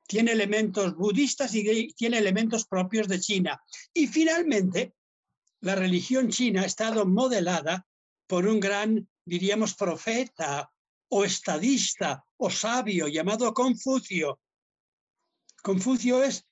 [0.07, 3.61] Tiene elementos budistas y tiene elementos propios de China.
[3.93, 4.95] Y finalmente,
[5.61, 7.87] la religión china ha estado modelada
[8.27, 10.69] por un gran, diríamos, profeta
[11.09, 14.41] o estadista o sabio llamado Confucio.
[15.63, 16.49] Confucio es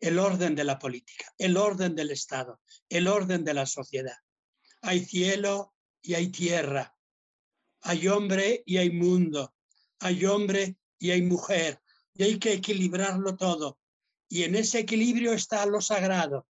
[0.00, 4.18] el orden de la política, el orden del Estado, el orden de la sociedad.
[4.82, 6.96] Hay cielo y hay tierra,
[7.82, 9.54] hay hombre y hay mundo,
[10.00, 11.80] hay hombre y hay mujer,
[12.12, 13.78] y hay que equilibrarlo todo.
[14.28, 16.48] Y en ese equilibrio está lo sagrado.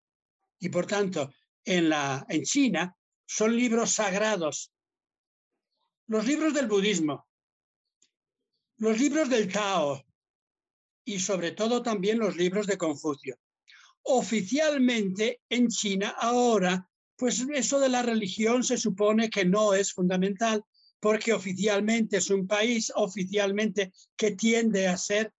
[0.59, 1.31] Y por tanto,
[1.67, 4.74] en, la, en China son libros sagrados.
[6.07, 7.27] Los libros del budismo,
[8.77, 10.05] los libros del Tao
[11.05, 13.39] y sobre todo también los libros de Confucio.
[14.03, 20.63] Oficialmente en China ahora, pues eso de la religión se supone que no es fundamental
[21.01, 25.33] porque oficialmente es un país oficialmente que tiende a ser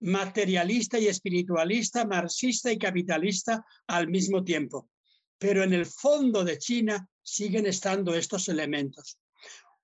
[0.00, 4.90] materialista y espiritualista, marxista y capitalista al mismo tiempo.
[5.38, 9.18] Pero en el fondo de China siguen estando estos elementos.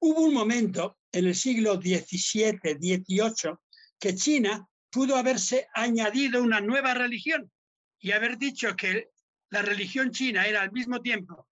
[0.05, 3.55] Hubo un momento en el siglo XVII, XVIII,
[4.01, 7.53] que China pudo haberse añadido una nueva religión
[8.01, 9.11] y haber dicho que
[9.51, 11.47] la religión china era al mismo tiempo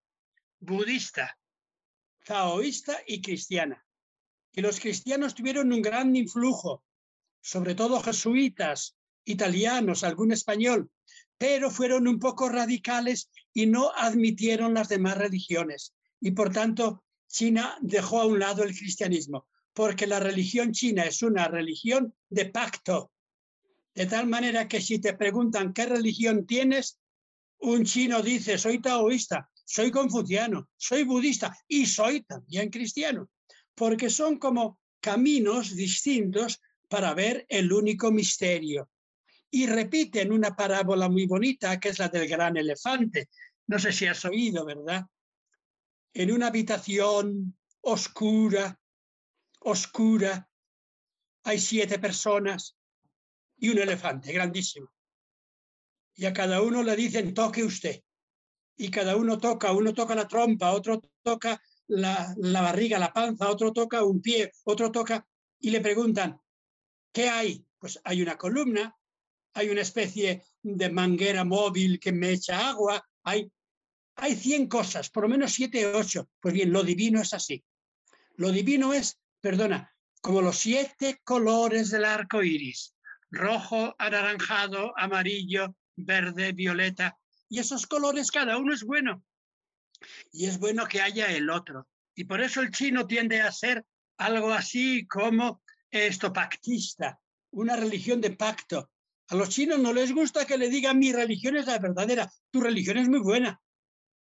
[0.58, 1.38] budista,
[2.24, 3.86] taoísta y cristiana.
[4.52, 6.82] Y los cristianos tuvieron un gran influjo
[7.40, 10.90] sobre todo jesuitas, italianos, algún español,
[11.38, 15.94] pero fueron un poco radicales y no admitieron las demás religiones.
[16.20, 21.22] Y por tanto, China dejó a un lado el cristianismo, porque la religión china es
[21.22, 23.12] una religión de pacto.
[23.94, 26.98] De tal manera que si te preguntan qué religión tienes,
[27.60, 33.30] un chino dice, soy taoísta, soy confuciano, soy budista y soy también cristiano,
[33.74, 38.90] porque son como caminos distintos para ver el único misterio.
[39.52, 43.28] Y repiten una parábola muy bonita, que es la del gran elefante.
[43.66, 45.04] No sé si has oído, ¿verdad?
[46.12, 48.78] En una habitación oscura,
[49.60, 50.48] oscura,
[51.44, 52.76] hay siete personas
[53.56, 54.92] y un elefante grandísimo.
[56.14, 58.02] Y a cada uno le dicen, toque usted.
[58.76, 63.72] Y cada uno toca, uno toca la trompa, otro toca la, barriga, la panza, otro
[63.72, 65.26] toca un pie, otro toca,
[65.58, 66.40] y le preguntan,
[67.12, 67.66] ¿Qué hay?
[67.78, 68.96] Pues hay una columna,
[69.54, 73.50] hay una especie de manguera móvil que me echa agua, hay,
[74.16, 76.28] hay 100 cosas, por lo menos 7 o 8.
[76.40, 77.64] Pues bien, lo divino es así.
[78.36, 82.94] Lo divino es, perdona, como los siete colores del arco iris:
[83.30, 87.18] rojo, anaranjado, amarillo, verde, violeta.
[87.48, 89.24] Y esos colores, cada uno es bueno.
[90.32, 91.88] Y es bueno que haya el otro.
[92.14, 93.84] Y por eso el chino tiende a ser
[94.18, 97.18] algo así como esto pactista,
[97.50, 98.90] una religión de pacto.
[99.28, 102.60] A los chinos no les gusta que le digan mi religión es la verdadera, tu
[102.60, 103.60] religión es muy buena.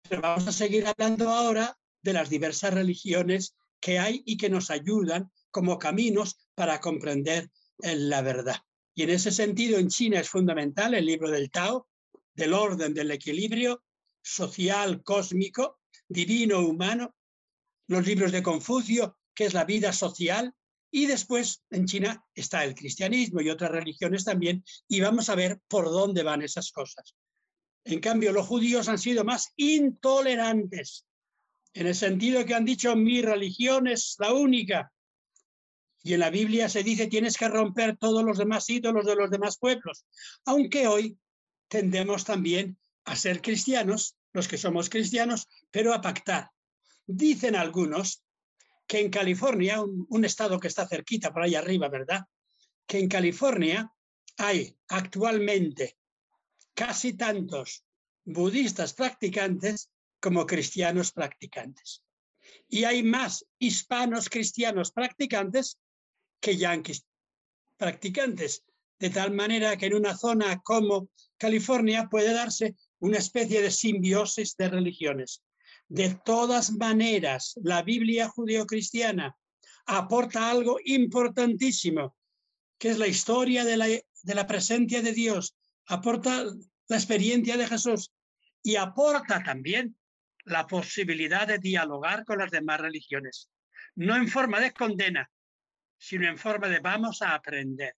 [0.09, 4.69] Pero vamos a seguir hablando ahora de las diversas religiones que hay y que nos
[4.69, 8.57] ayudan como caminos para comprender eh, la verdad.
[8.93, 11.87] Y en ese sentido, en China es fundamental el libro del Tao,
[12.33, 13.83] del orden, del equilibrio
[14.21, 17.15] social, cósmico, divino, humano,
[17.87, 20.53] los libros de Confucio, que es la vida social,
[20.91, 25.59] y después en China está el cristianismo y otras religiones también, y vamos a ver
[25.67, 27.15] por dónde van esas cosas.
[27.83, 31.05] En cambio, los judíos han sido más intolerantes,
[31.73, 34.91] en el sentido que han dicho, mi religión es la única.
[36.03, 39.29] Y en la Biblia se dice, tienes que romper todos los demás ídolos de los
[39.29, 40.05] demás pueblos.
[40.45, 41.17] Aunque hoy
[41.69, 46.49] tendemos también a ser cristianos, los que somos cristianos, pero a pactar.
[47.05, 48.23] Dicen algunos
[48.87, 52.25] que en California, un, estado que está cerquita por ahí arriba, ¿verdad?
[52.85, 53.89] Que en California
[54.37, 55.97] hay actualmente
[56.81, 57.85] casi tantos
[58.25, 62.03] budistas practicantes como cristianos practicantes.
[62.67, 65.77] Y hay más hispanos cristianos practicantes
[66.39, 67.05] que yanquis
[67.77, 68.63] practicantes,
[68.97, 74.57] de tal manera que en una zona como California puede darse una especie de simbiosis
[74.57, 75.43] de religiones.
[75.87, 79.37] De todas maneras, la Biblia judeocristiana
[79.85, 82.15] aporta algo importantísimo,
[82.79, 85.55] que es la historia de la, de la presencia de Dios,
[85.91, 86.45] aporta
[86.91, 88.11] la experiencia de Jesús
[88.61, 89.95] y aporta también
[90.43, 93.49] la posibilidad de dialogar con las demás religiones,
[93.95, 95.31] no en forma de condena,
[95.97, 97.95] sino en forma de vamos a aprender.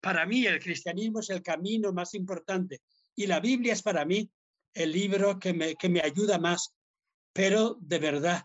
[0.00, 2.80] Para mí el cristianismo es el camino más importante
[3.14, 4.28] y la Biblia es para mí
[4.74, 6.74] el libro que me, que me ayuda más
[7.32, 8.42] pero de verdad,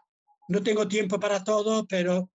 [0.49, 2.29] no tengo tiempo para todo, pero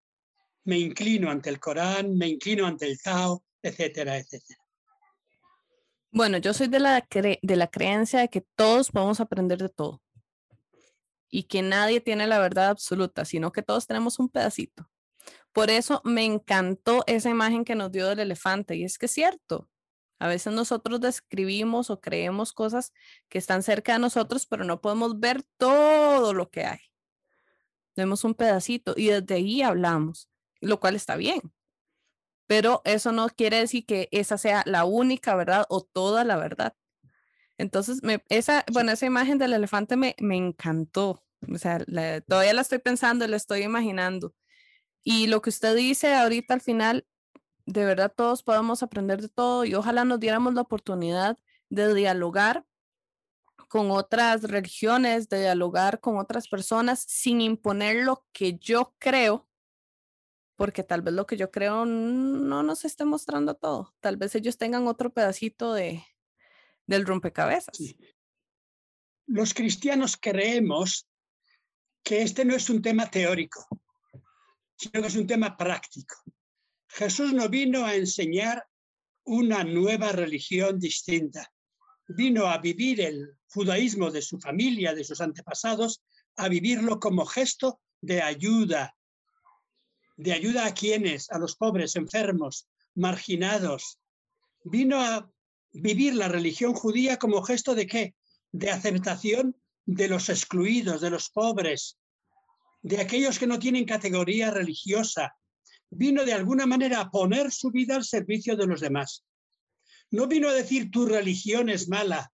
[0.64, 4.58] me inclino ante el Corán, me inclino ante el Tao, etcétera, etcétera.
[6.10, 10.00] Bueno, yo soy de la, de la creencia de que todos podemos aprender de todo
[11.30, 14.90] y que nadie tiene la verdad absoluta, sino que todos tenemos un pedacito.
[15.52, 19.12] Por eso me encantó esa imagen que nos dio del elefante y es que es
[19.12, 19.68] cierto.
[20.18, 22.92] A veces nosotros describimos o creemos cosas
[23.28, 26.80] que están cerca de nosotros, pero no podemos ver todo lo que hay.
[27.94, 30.28] Vemos un pedacito y desde ahí hablamos,
[30.60, 31.40] lo cual está bien.
[32.48, 36.74] Pero eso no quiere decir que esa sea la única verdad o toda la verdad.
[37.58, 41.22] Entonces, esa, bueno, esa imagen del elefante me, me encantó.
[41.52, 41.78] O sea,
[42.26, 44.34] todavía la estoy pensando, la estoy imaginando.
[45.04, 47.06] Y lo que usted dice ahorita al final,
[47.66, 52.64] de verdad todos podemos aprender de todo y ojalá nos diéramos la oportunidad de dialogar
[53.68, 59.47] con otras religiones, de dialogar con otras personas sin imponer lo que yo creo,
[60.58, 63.94] porque tal vez lo que yo creo no nos esté mostrando todo.
[64.00, 66.04] Tal vez ellos tengan otro pedacito de,
[66.84, 67.78] del rompecabezas.
[69.26, 71.06] Los cristianos creemos
[72.02, 73.68] que este no es un tema teórico,
[74.76, 76.16] sino que es un tema práctico.
[76.88, 78.66] Jesús no vino a enseñar
[79.22, 81.52] una nueva religión distinta.
[82.08, 86.02] Vino a vivir el judaísmo de su familia, de sus antepasados,
[86.34, 88.97] a vivirlo como gesto de ayuda.
[90.18, 91.30] ¿De ayuda a quienes?
[91.30, 94.00] A los pobres, enfermos, marginados.
[94.64, 95.30] Vino a
[95.72, 98.14] vivir la religión judía como gesto de qué?
[98.50, 101.98] De aceptación de los excluidos, de los pobres,
[102.82, 105.36] de aquellos que no tienen categoría religiosa,
[105.88, 109.24] vino de alguna manera a poner su vida al servicio de los demás.
[110.10, 112.32] No vino a decir tu religión es mala,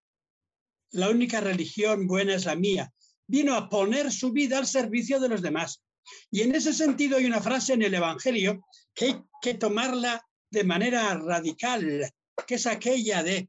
[0.90, 2.90] la única religión buena es la mía.
[3.26, 5.82] Vino a poner su vida al servicio de los demás.
[6.30, 10.64] Y en ese sentido hay una frase en el Evangelio que hay que tomarla de
[10.64, 12.12] manera radical,
[12.46, 13.48] que es aquella de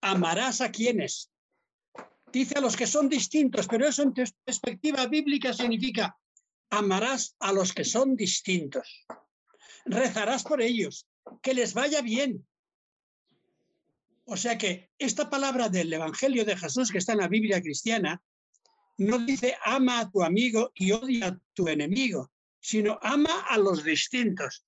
[0.00, 1.30] amarás a quienes.
[2.32, 6.16] Dice a los que son distintos, pero eso en perspectiva bíblica significa
[6.70, 9.06] amarás a los que son distintos
[9.86, 11.06] rezarás por ellos,
[11.42, 12.46] que les vaya bien.
[14.24, 18.20] O sea que esta palabra del Evangelio de Jesús que está en la Biblia cristiana
[18.98, 22.30] no dice ama a tu amigo y odia a tu enemigo,
[22.60, 24.64] sino ama a los distintos,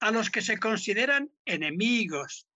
[0.00, 2.46] a los que se consideran enemigos.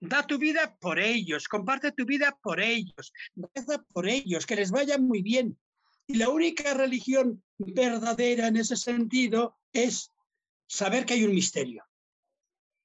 [0.00, 4.70] Da tu vida por ellos, comparte tu vida por ellos, reza por ellos, que les
[4.70, 5.58] vaya muy bien.
[6.06, 10.12] Y la única religión verdadera en ese sentido es
[10.68, 11.84] saber que hay un misterio.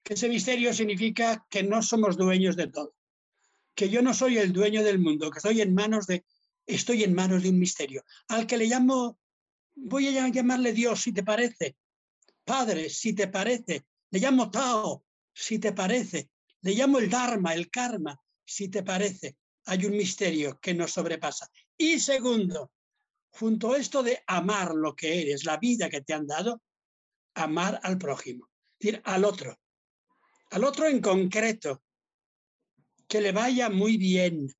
[0.03, 2.95] Que ese misterio significa que no somos dueños de todo.
[3.75, 6.25] Que yo no soy el dueño del mundo, que estoy en manos de,
[6.65, 8.04] estoy en manos de un misterio.
[8.28, 9.19] Al que le llamo,
[9.76, 11.76] voy a llamarle Dios, si te parece.
[12.43, 13.86] Padre, si te parece.
[14.12, 16.30] Le llamo Tao, si te parece.
[16.62, 19.38] Le llamo el Dharma, el Karma, si te parece.
[19.65, 21.49] Hay un misterio que nos sobrepasa.
[21.78, 22.71] Y segundo,
[23.32, 26.62] junto a esto de amar lo que eres, la vida que te han dado,
[27.34, 28.49] amar al prójimo,
[28.80, 29.58] es decir, al otro,
[30.52, 31.84] al otro en concreto,
[33.08, 34.54] que le vaya muy bien,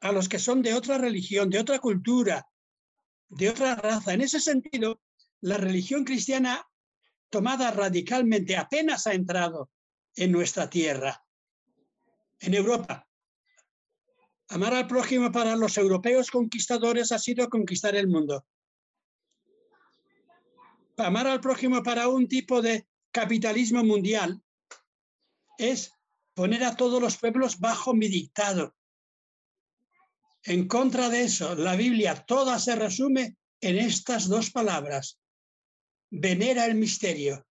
[0.00, 2.46] a los que son de otra religión, de otra cultura,
[3.28, 4.14] de otra raza.
[4.14, 5.00] En ese sentido,
[5.40, 6.66] la religión cristiana
[7.28, 9.70] tomada radicalmente apenas ha entrado
[10.16, 11.24] en nuestra tierra,
[12.40, 13.06] en Europa.
[14.48, 18.44] Amar al prójimo para los europeos conquistadores ha sido conquistar el mundo
[21.04, 24.42] amar al prójimo para un tipo de capitalismo mundial
[25.58, 25.92] es
[26.34, 28.74] poner a todos los pueblos bajo mi dictado.
[30.44, 35.18] En contra de eso, la Biblia toda se resume en estas dos palabras.
[36.10, 37.46] Venera el misterio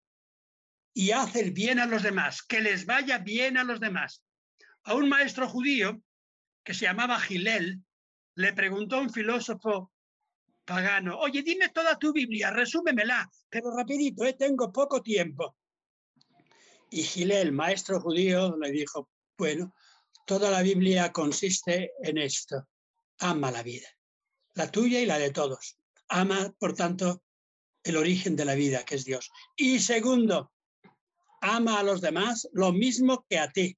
[0.94, 4.24] y hace el bien a los demás, que les vaya bien a los demás.
[4.84, 6.02] A un maestro judío
[6.64, 7.84] que se llamaba Gilel
[8.36, 9.92] le preguntó a un filósofo
[10.66, 14.34] pagano, oye, dime toda tu Biblia, resúmemela, pero rapidito, ¿eh?
[14.34, 15.56] tengo poco tiempo.
[16.90, 19.74] Y Gilel, maestro judío, le dijo, bueno,
[20.26, 22.68] toda la Biblia consiste en esto,
[23.20, 23.88] ama la vida,
[24.54, 25.78] la tuya y la de todos.
[26.10, 27.24] Ama, por tanto,
[27.84, 29.32] el origen de la vida, que es Dios.
[29.56, 30.52] Y segundo,
[31.42, 33.78] ama a los demás lo mismo que a ti.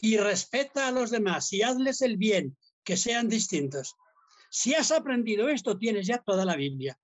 [0.00, 3.96] Y respeta a los demás y hazles el bien, que sean distintos.
[4.50, 6.98] Si has aprendido esto, tienes ya toda la Biblia.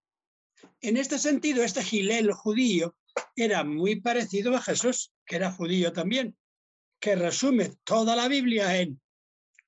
[0.81, 2.97] En este sentido, este Gilel judío
[3.37, 6.37] era muy parecido a Jesús, que era judío también,
[7.01, 9.01] que resume toda la Biblia en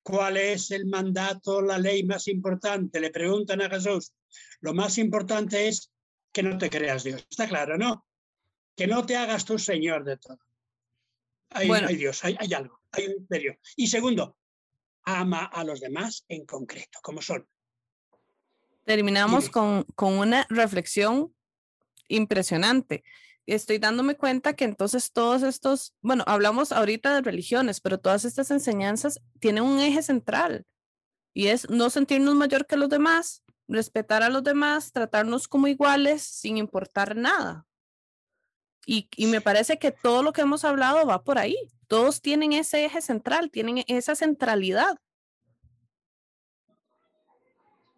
[0.07, 3.01] cuál es el mandato, la ley más importante.
[3.01, 4.13] Le preguntan a Jesús,
[4.61, 5.91] Lo más importante es
[6.31, 7.27] que no te creas Dios.
[7.29, 8.07] Está claro, ¿no?
[8.77, 10.39] Que no te hagas tú señor de todo.
[11.51, 13.59] Hay, hay Dios, hay, hay algo, hay un imperio.
[13.75, 14.37] Y segundo,
[15.03, 17.45] ama a los demás en concreto, como son.
[18.85, 21.35] Terminamos con, con, una reflexión
[22.07, 23.03] impresionante.
[23.47, 28.51] Estoy dándome cuenta que entonces todos estos, bueno, hablamos ahorita de religiones, pero todas estas
[28.51, 30.67] enseñanzas tienen un eje central
[31.33, 36.23] y es no sentirnos mayor que los demás, respetar a los demás, tratarnos como iguales
[36.23, 37.67] sin importar nada.
[38.85, 41.57] Y, y, me parece que todo lo que hemos hablado va por ahí.
[41.89, 44.97] Todos tienen ese eje central, tienen esa centralidad.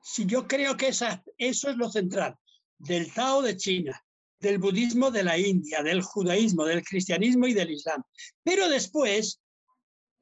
[0.03, 2.39] Si yo creo que esa, eso es lo central
[2.79, 4.03] del Tao de China,
[4.41, 8.03] del budismo de la India, del judaísmo, del cristianismo y del islam.
[8.43, 9.41] Pero después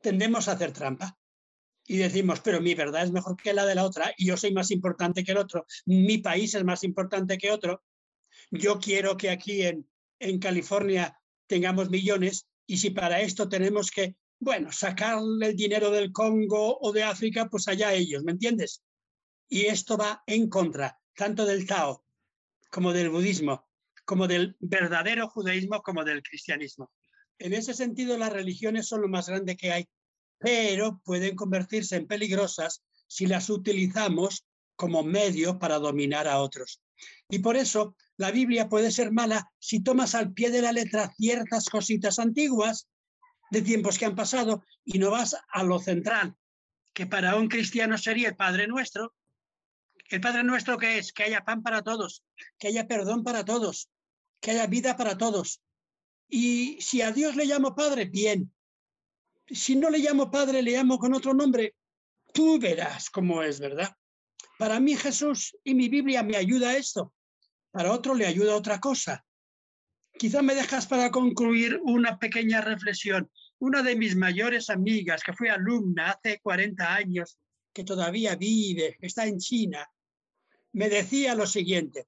[0.00, 1.16] tendemos a hacer trampa
[1.86, 4.52] y decimos, pero mi verdad es mejor que la de la otra y yo soy
[4.52, 7.82] más importante que el otro, mi país es más importante que otro.
[8.50, 9.88] Yo quiero que aquí en,
[10.18, 16.12] en California tengamos millones y si para esto tenemos que, bueno, sacarle el dinero del
[16.12, 18.82] Congo o de África, pues allá ellos, ¿me entiendes?
[19.48, 22.04] Y esto va en contra tanto del Tao
[22.70, 23.66] como del budismo,
[24.06, 26.90] como del verdadero judaísmo, como del cristianismo.
[27.38, 29.86] En ese sentido, las religiones son lo más grande que hay,
[30.38, 34.46] pero pueden convertirse en peligrosas si las utilizamos
[34.76, 36.80] como medio para dominar a otros.
[37.28, 41.12] Y por eso la Biblia puede ser mala si tomas al pie de la letra
[41.16, 42.88] ciertas cositas antiguas
[43.50, 46.34] de tiempos que han pasado y no vas a lo central,
[46.94, 49.14] que para un cristiano sería el Padre Nuestro.
[50.08, 52.22] El Padre Nuestro que es que haya pan para todos,
[52.58, 53.90] que haya perdón para todos,
[54.40, 55.62] que haya vida para todos.
[56.28, 58.52] Y si a Dios le llamo Padre, bien.
[59.48, 61.74] Si no le llamo Padre, le llamo con otro nombre,
[62.32, 63.94] tú verás cómo es, ¿verdad?
[64.58, 67.12] Para mí Jesús y mi Biblia me ayuda a esto
[67.76, 69.22] para otro le ayuda otra cosa.
[70.18, 73.30] Quizá me dejas para concluir una pequeña reflexión.
[73.58, 77.38] Una de mis mayores amigas, que fue alumna hace 40 años,
[77.74, 79.86] que todavía vive, está en China,
[80.72, 82.06] me decía lo siguiente.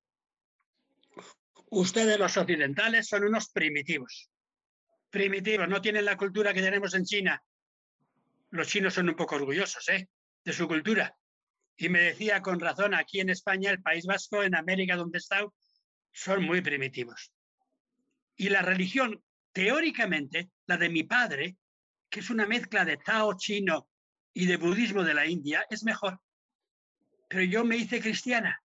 [1.70, 4.30] Ustedes los occidentales son unos primitivos.
[5.10, 7.42] Primitivos, no tienen la cultura que tenemos en China.
[8.50, 10.08] Los chinos son un poco orgullosos ¿eh?
[10.44, 11.14] de su cultura.
[11.76, 15.46] Y me decía con razón, aquí en España, el País Vasco, en América donde está,
[16.12, 17.32] son muy primitivos.
[18.36, 21.56] Y la religión, teóricamente, la de mi padre,
[22.08, 23.88] que es una mezcla de Tao chino
[24.32, 26.20] y de budismo de la India, es mejor.
[27.28, 28.62] Pero yo me hice cristiana.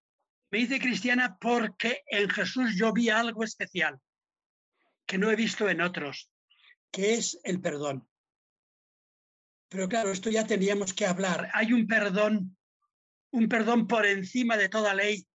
[0.53, 3.99] Me hice cristiana porque en Jesús yo vi algo especial
[5.07, 6.29] que no he visto en otros,
[6.91, 8.07] que es el perdón.
[9.67, 11.49] Pero claro, esto ya teníamos que hablar.
[11.55, 12.55] Hay un perdón
[13.31, 15.25] un perdón por encima de toda ley.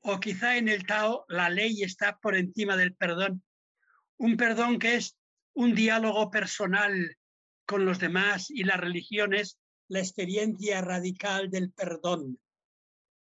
[0.00, 3.44] O quizá en el Tao la ley está por encima del perdón.
[4.16, 5.16] Un perdón que es
[5.52, 7.16] un diálogo personal
[7.66, 12.40] con los demás y las religiones, la experiencia radical del perdón,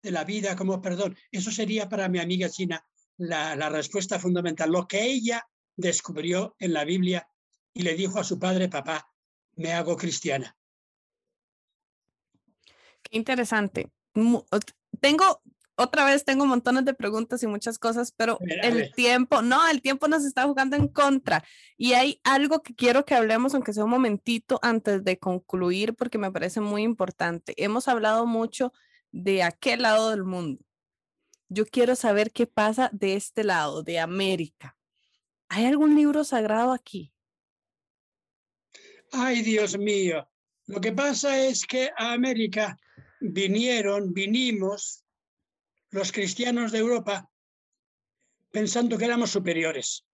[0.05, 1.17] de la vida como perdón.
[1.31, 2.85] Eso sería para mi amiga China
[3.17, 5.45] la, la respuesta fundamental, lo que ella
[5.75, 7.27] descubrió en la Biblia
[7.73, 9.11] y le dijo a su padre, papá,
[9.55, 10.55] me hago cristiana.
[13.01, 13.91] Qué interesante.
[14.99, 15.41] Tengo,
[15.75, 20.07] otra vez tengo montones de preguntas y muchas cosas, pero el tiempo, no, el tiempo
[20.07, 21.43] nos está jugando en contra.
[21.77, 26.17] Y hay algo que quiero que hablemos, aunque sea un momentito antes de concluir, porque
[26.17, 27.53] me parece muy importante.
[27.57, 28.71] Hemos hablado mucho
[29.15, 30.61] de aquel lado del mundo.
[31.47, 34.77] Yo quiero saber qué pasa de este lado, de América.
[35.47, 37.13] ¿Hay algún libro sagrado aquí?
[39.13, 40.29] Ay, Dios mío.
[40.65, 42.77] Lo que pasa es que a América
[43.21, 45.05] vinieron, vinimos
[45.91, 47.31] los cristianos de Europa
[48.51, 50.05] pensando que éramos superiores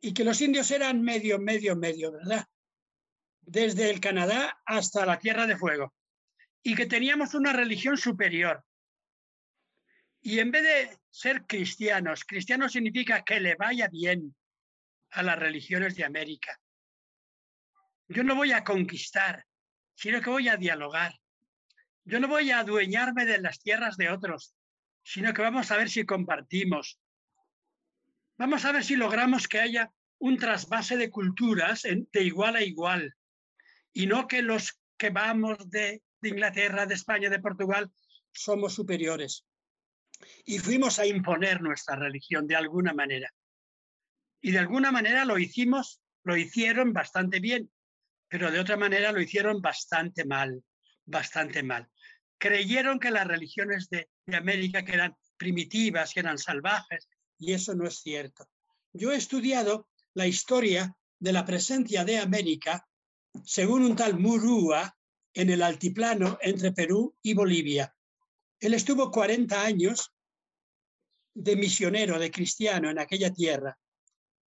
[0.00, 2.46] y que los indios eran medio, medio, medio, ¿verdad?
[3.42, 5.92] Desde el Canadá hasta la Tierra de Fuego
[6.66, 8.64] y que teníamos una religión superior.
[10.22, 14.34] Y en vez de ser cristianos, cristiano significa que le vaya bien
[15.10, 16.58] a las religiones de América.
[18.08, 19.44] Yo no voy a conquistar,
[19.94, 21.14] sino que voy a dialogar.
[22.04, 24.54] Yo no voy a adueñarme de las tierras de otros,
[25.02, 26.98] sino que vamos a ver si compartimos.
[28.38, 33.14] Vamos a ver si logramos que haya un trasvase de culturas de igual a igual
[33.92, 37.90] y no que los que vamos de, de Inglaterra, de España, de Portugal,
[38.32, 39.46] somos superiores.
[40.44, 43.32] Y fuimos a imponer nuestra religión de alguna manera.
[44.40, 47.70] Y de alguna manera lo hicimos, lo hicieron bastante bien,
[48.28, 50.62] pero de otra manera lo hicieron bastante mal,
[51.04, 51.88] bastante mal
[52.44, 57.08] creyeron que las religiones de, América que eran primitivas, que eran salvajes,
[57.38, 58.46] y eso no es cierto.
[58.92, 62.86] Yo he estudiado la historia de la presencia de América
[63.44, 64.94] según un tal Murúa
[65.34, 67.94] en el altiplano entre Perú y Bolivia.
[68.60, 70.12] Él estuvo 40 años
[71.34, 73.76] de misionero, de cristiano en aquella tierra.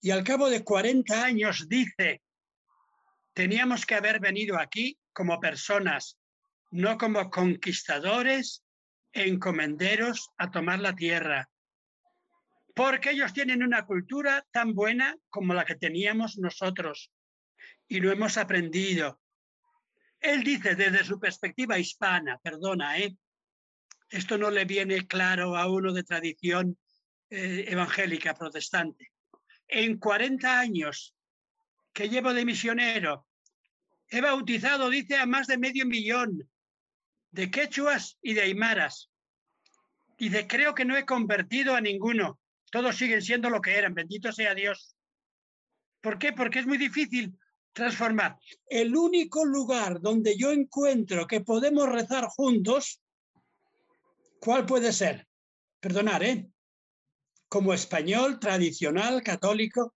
[0.01, 2.21] Y al cabo de 40 años dice,
[3.33, 6.19] teníamos que haber venido aquí como personas,
[6.71, 8.63] no como conquistadores
[9.13, 11.49] e encomenderos a tomar la tierra,
[12.75, 17.11] porque ellos tienen una cultura tan buena como la que teníamos nosotros
[17.87, 19.21] y lo hemos aprendido.
[20.23, 23.13] Él dice desde su perspectiva hispana, perdona, ¿eh?
[24.09, 26.77] esto no le viene claro a uno de tradición
[27.29, 29.11] eh, evangélica protestante.
[29.67, 31.13] En 40 años
[31.91, 33.27] que llevo de misionero,
[34.07, 36.49] he bautizado, dice, a más de medio millón
[37.31, 39.09] de quechuas y de aymaras.
[40.17, 42.39] Dice, creo que no he convertido a ninguno.
[42.71, 44.95] Todos siguen siendo lo que eran, bendito sea Dios.
[45.99, 46.31] ¿Por qué?
[46.31, 47.37] Porque es muy difícil
[47.73, 48.37] transformar.
[48.67, 53.01] El único lugar donde yo encuentro que podemos rezar juntos,
[54.39, 55.27] ¿cuál puede ser?
[55.79, 56.47] Perdonar, ¿eh?
[57.49, 59.93] Como español, tradicional, católico,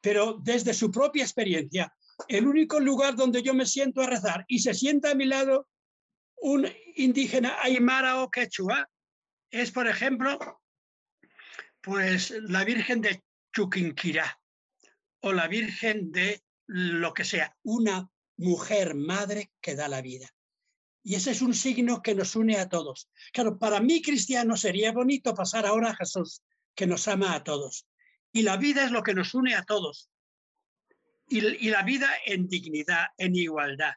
[0.00, 1.92] pero desde su propia experiencia,
[2.28, 5.68] el único lugar donde yo me siento a rezar y se sienta a mi lado
[6.38, 8.88] un indígena aymara o quechua
[9.50, 10.38] es, por ejemplo,
[11.80, 14.40] pues la Virgen de Chuquinquirá
[15.20, 20.28] o la Virgen de lo que sea, una mujer madre que da la vida.
[21.02, 23.08] Y ese es un signo que nos une a todos.
[23.32, 26.42] Claro, para mí cristiano sería bonito pasar ahora a Jesús,
[26.74, 27.86] que nos ama a todos.
[28.32, 30.10] Y la vida es lo que nos une a todos.
[31.28, 31.40] Y,
[31.70, 33.94] la vida en dignidad, en igualdad.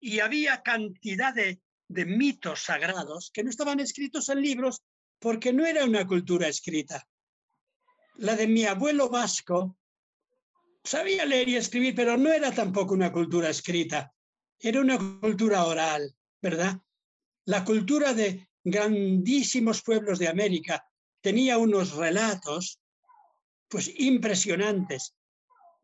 [0.00, 4.82] Y había cantidad de mitos sagrados que no estaban escritos en libros
[5.18, 7.06] porque no era una cultura escrita.
[8.14, 9.77] La de mi abuelo vasco
[10.84, 14.12] sabía leer y escribir, pero no era tampoco una cultura escrita,
[14.58, 16.80] era una cultura oral, ¿verdad?
[17.44, 20.84] La cultura de grandísimos pueblos de América
[21.20, 22.80] tenía unos relatos
[23.68, 25.14] pues impresionantes,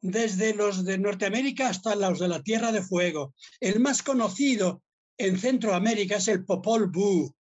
[0.01, 3.35] desde los de Norteamérica hasta los de la Tierra de Fuego.
[3.61, 4.83] El más conocido
[5.19, 7.31] en Centroamérica es el Popol Vuh.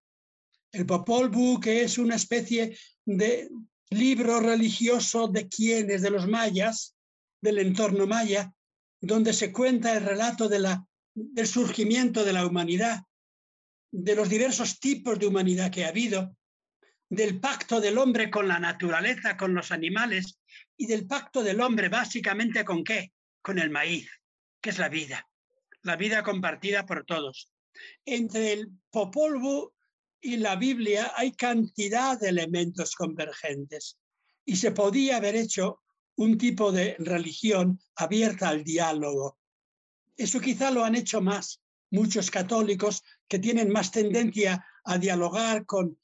[0.72, 3.50] El Popol Vuh, que es una especie de
[3.90, 6.93] libro religioso de quienes, de los mayas,
[7.44, 8.54] del entorno maya,
[9.02, 13.02] donde se cuenta el relato de la, del surgimiento de la humanidad,
[13.92, 16.34] de los diversos tipos de humanidad que ha habido,
[17.10, 20.38] del pacto del hombre con la naturaleza, con los animales,
[20.78, 23.12] y del pacto del hombre básicamente con qué?
[23.42, 24.08] Con el maíz,
[24.62, 25.28] que es la vida,
[25.82, 27.52] la vida compartida por todos.
[28.06, 29.70] Entre el Popol Vuh
[30.18, 33.98] y la Biblia hay cantidad de elementos convergentes
[34.46, 35.83] y se podía haber hecho
[36.16, 39.38] un tipo de religión abierta al diálogo.
[40.16, 41.60] Eso quizá lo han hecho más
[41.90, 45.96] muchos católicos que tienen más tendencia a dialogar con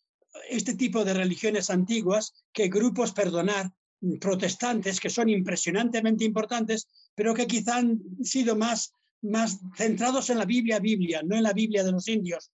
[0.49, 3.73] este tipo de religiones antiguas que grupos, perdonar,
[4.21, 10.47] protestantes que son impresionantemente importantes, pero que quizá han sido más, más centrados en la
[10.47, 12.51] Biblia, Biblia, no en la Biblia de los indios.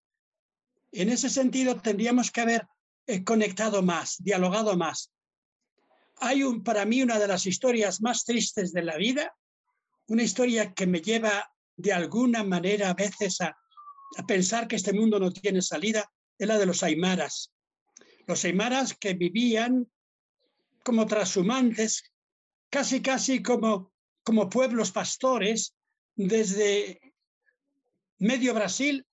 [0.91, 2.67] En ese sentido, tendríamos que haber
[3.07, 5.13] eh, conectado más, dialogado más
[6.19, 9.37] hay un, para mí una de las historias más tristes de la vida,
[10.09, 13.57] una historia que me lleva de alguna manera a veces a,
[14.27, 17.53] pensar que este mundo no tiene salida, es la de los aymaras.
[18.27, 19.91] Los aymaras que vivían
[20.85, 22.13] como trashumantes,
[22.71, 23.93] casi casi como,
[24.23, 25.75] como pueblos pastores,
[26.15, 27.01] desde
[28.19, 29.05] medio Brasil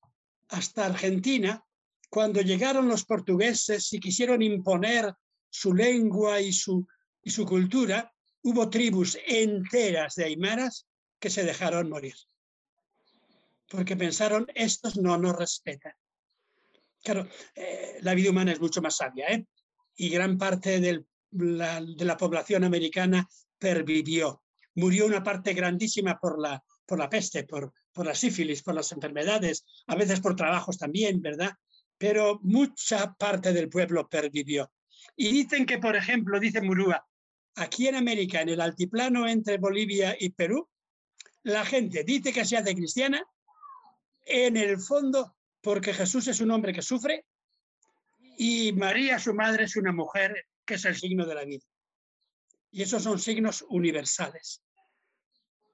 [0.50, 1.66] hasta Argentina,
[2.10, 5.14] cuando llegaron los portugueses y quisieron imponer
[5.54, 6.88] su lengua y su,
[7.22, 10.88] y su cultura, hubo tribus enteras de aymaras
[11.20, 12.16] que se dejaron morir.
[13.70, 15.94] Porque pensaron, estos no nos respetan.
[17.04, 19.46] Claro, eh, la vida humana es mucho más sabia, ¿eh?
[19.96, 23.28] Y gran parte de la población americana
[23.60, 24.44] pervivió.
[24.76, 28.92] Murió una parte grandísima por la, por la peste, por, por la sífilis, por las
[28.92, 31.52] enfermedades, a veces por trabajos también, ¿verdad?
[31.98, 34.72] Pero mucha parte del pueblo pervivió.
[35.16, 37.06] Y dicen que, por ejemplo, dice Murúa,
[37.56, 40.70] aquí en América, en el altiplano entre Bolivia y Perú,
[41.44, 43.24] la gente dice que se hace cristiana,
[44.26, 47.26] en el fondo porque Jesús es un hombre que sufre
[48.38, 51.66] y María, su madre, es una mujer que es el signo de la vida.
[52.72, 54.64] Y esos son signos universales.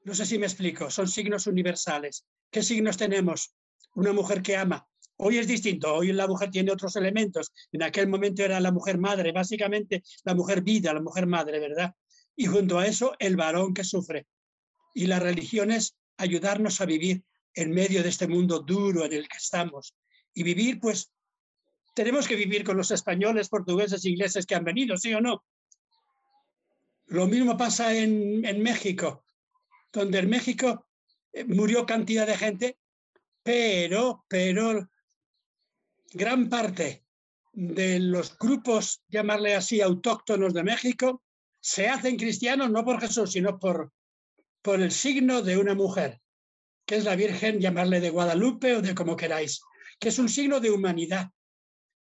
[0.04, 2.26] No sé si me explico, son signos universales.
[2.52, 3.54] ¿Qué signos tenemos?
[3.96, 4.88] Una mujer que ama,
[5.22, 7.52] Hoy es distinto, hoy la mujer tiene otros elementos.
[7.74, 11.94] En aquel momento era la mujer madre, básicamente la mujer vida, la mujer madre, ¿verdad?
[12.38, 14.28] Y junto a eso, el varón que sufre.
[14.94, 17.22] Y la religión es ayudarnos a vivir
[17.54, 19.94] en medio de este mundo duro en el que estamos.
[20.34, 21.12] Y vivir, pues,
[21.94, 25.44] tenemos que vivir con los españoles, portugueses, ingleses que han venido, ¿sí o no?
[27.08, 29.26] Lo mismo pasa en, en México,
[29.92, 30.88] donde en México
[31.34, 32.78] eh, murió cantidad de gente,
[33.44, 34.88] pero, pero
[36.12, 37.04] gran parte
[37.54, 41.24] de los grupos, llamarle así, autóctonos de México,
[41.62, 43.92] se hacen cristianos no por Jesús, sino por,
[44.62, 46.22] por el signo de una mujer,
[46.86, 49.62] que es la Virgen, llamarle de Guadalupe o de como queráis,
[50.00, 51.30] que es un signo de humanidad.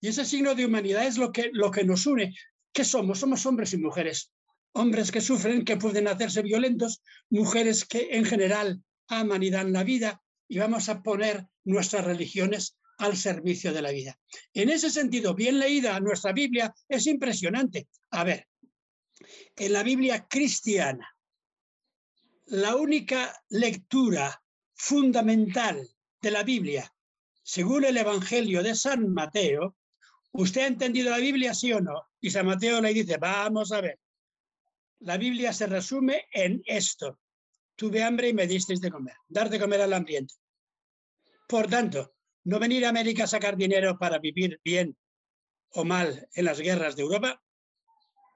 [0.01, 2.35] Y ese signo de humanidad es lo que, lo que nos une.
[2.73, 3.19] ¿Qué somos?
[3.19, 4.31] Somos hombres y mujeres
[4.75, 9.83] hombres que sufren, que pueden hacerse violentos, mujeres que en general aman y dan la
[9.83, 14.19] vida, y vamos a poner nuestras religiones al servicio de la vida.
[14.53, 17.87] En ese sentido, bien leída nuestra Biblia es impresionante.
[18.11, 18.47] A ver,
[19.55, 21.09] en la Biblia cristiana,
[22.45, 24.41] la única lectura
[24.73, 25.87] fundamental
[26.21, 26.93] de la Biblia,
[27.43, 29.75] según el Evangelio de San Mateo,
[30.31, 32.07] ¿usted ha entendido la Biblia, sí o no?
[32.19, 33.99] Y San Mateo le dice, vamos a ver,
[34.99, 37.19] la Biblia se resume en esto.
[37.75, 39.15] Tuve hambre y me disteis de comer.
[39.27, 40.35] Dar de comer al hambriento.
[41.47, 42.14] Por tanto,
[42.45, 44.95] no venir a América a sacar dinero para vivir bien
[45.71, 47.41] o mal en las guerras de Europa,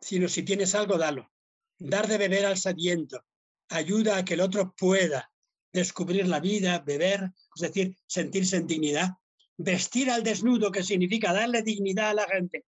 [0.01, 1.31] sino si tienes algo, dalo.
[1.77, 3.23] Dar de beber al sediento.
[3.69, 5.31] Ayuda a que el otro pueda
[5.71, 9.09] descubrir la vida, beber, es decir, sentirse en dignidad.
[9.57, 12.65] Vestir al desnudo, que significa darle dignidad a la gente.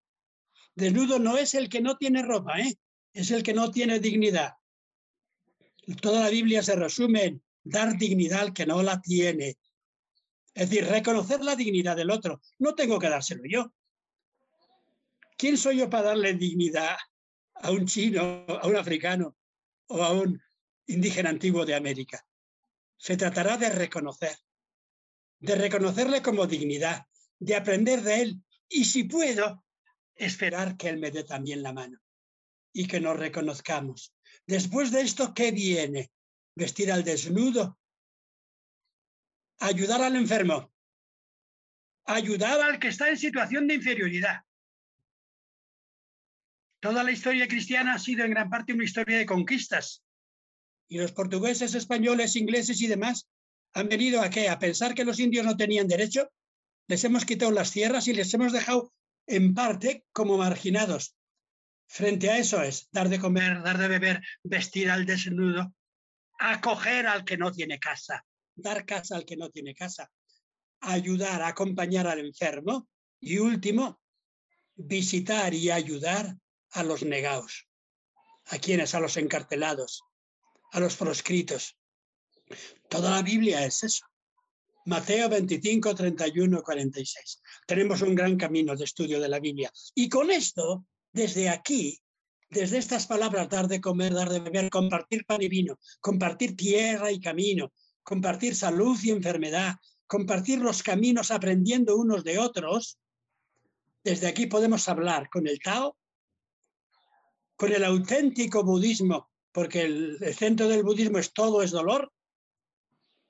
[0.75, 2.75] Desnudo no es el que no tiene ropa, ¿eh?
[3.13, 4.53] es el que no tiene dignidad.
[6.01, 9.57] Toda la Biblia se resume en dar dignidad al que no la tiene.
[10.53, 12.41] Es decir, reconocer la dignidad del otro.
[12.59, 13.73] No tengo que dárselo yo.
[15.37, 16.97] ¿Quién soy yo para darle dignidad
[17.55, 19.35] a un chino, a un africano
[19.87, 20.39] o a un
[20.87, 22.25] indígena antiguo de América?
[22.97, 24.37] Se tratará de reconocer,
[25.39, 27.05] de reconocerle como dignidad,
[27.39, 29.63] de aprender de él y si puedo,
[30.15, 31.99] esperar que él me dé también la mano
[32.73, 34.13] y que nos reconozcamos.
[34.45, 36.11] Después de esto, ¿qué viene?
[36.55, 37.79] Vestir al desnudo,
[39.61, 40.73] ayudar al enfermo,
[42.05, 44.41] ayudar al que está en situación de inferioridad.
[46.81, 50.03] Toda la historia cristiana ha sido en gran parte una historia de conquistas.
[50.89, 53.29] Y los portugueses, españoles, ingleses y demás
[53.73, 54.49] han venido a qué?
[54.49, 56.31] A pensar que los indios no tenían derecho.
[56.87, 58.91] Les hemos quitado las tierras y les hemos dejado
[59.27, 61.15] en parte como marginados.
[61.87, 65.71] Frente a eso es dar de comer, dar de beber, vestir al desnudo,
[66.39, 68.25] acoger al que no tiene casa,
[68.61, 70.11] dar casa al que no tiene casa,
[70.81, 72.87] ayudar, acompañar al enfermo
[73.19, 74.01] y último,
[74.75, 76.35] visitar y ayudar
[76.71, 77.67] a los negados.
[78.47, 78.95] ¿A quienes?
[78.95, 80.03] A los encarcelados,
[80.71, 81.77] a los proscritos.
[82.89, 84.05] Toda la Biblia es eso.
[84.85, 87.41] Mateo 25, 31, 46.
[87.67, 89.71] Tenemos un gran camino de estudio de la Biblia.
[89.93, 92.01] Y con esto desde aquí,
[92.49, 97.11] desde estas palabras, dar de comer, dar de beber, compartir pan y vino, compartir tierra
[97.11, 97.71] y camino,
[98.03, 99.75] compartir salud y enfermedad,
[100.07, 102.97] compartir los caminos aprendiendo unos de otros,
[104.03, 105.95] desde aquí podemos hablar con el Tao,
[107.55, 112.11] con el auténtico budismo, porque el, centro del budismo es todo es dolor.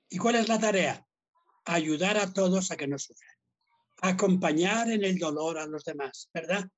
[0.08, 1.06] ¿Y cuál es la tarea?
[1.64, 3.36] Ayudar a todos a que no sufran,
[4.00, 6.68] acompañar en el dolor a los demás, ¿verdad?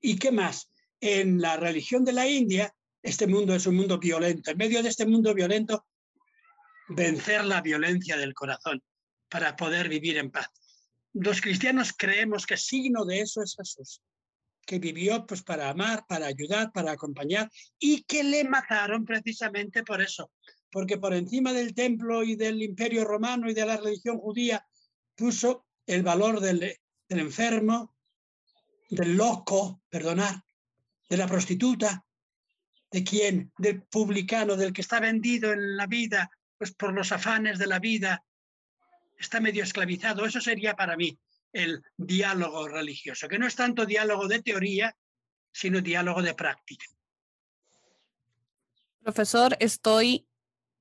[0.00, 0.70] ¿Y qué más?
[1.00, 4.50] En la religión de la India, este mundo es un mundo violento.
[4.50, 5.86] En medio de este mundo violento,
[6.90, 8.82] vencer la violencia del corazón
[9.28, 10.48] para poder vivir en paz.
[11.12, 14.02] Los cristianos creemos que signo de eso es Jesús,
[14.66, 20.00] que vivió pues para amar, para ayudar, para acompañar y que le mataron precisamente por
[20.00, 20.30] eso,
[20.70, 24.64] porque por encima del templo y del imperio romano y de la religión judía
[25.14, 26.76] puso el valor del,
[27.08, 27.94] del enfermo,
[28.88, 30.42] del loco, perdonar,
[31.08, 32.04] de la prostituta,
[32.90, 36.30] de quién, del publicano, del que está vendido en la vida,
[36.60, 38.22] pues por los afanes de la vida,
[39.18, 40.26] está medio esclavizado.
[40.26, 41.18] Eso sería para mí
[41.54, 44.94] el diálogo religioso, que no es tanto diálogo de teoría,
[45.50, 46.84] sino diálogo de práctica.
[49.02, 50.28] Profesor, estoy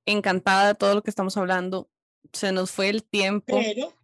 [0.05, 1.89] encantada de todo lo que estamos hablando.
[2.33, 3.57] Se nos fue el tiempo.
[3.57, 3.97] Pero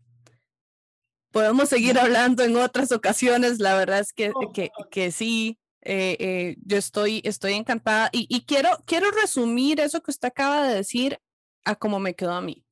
[1.31, 3.59] podemos seguir hablando en otras ocasiones.
[3.59, 8.45] La verdad es que, que, que sí, eh, eh, yo estoy, estoy encantada y, y,
[8.45, 11.19] quiero, quiero resumir eso que usted acaba de decir
[11.65, 12.65] a cómo me quedó a mí.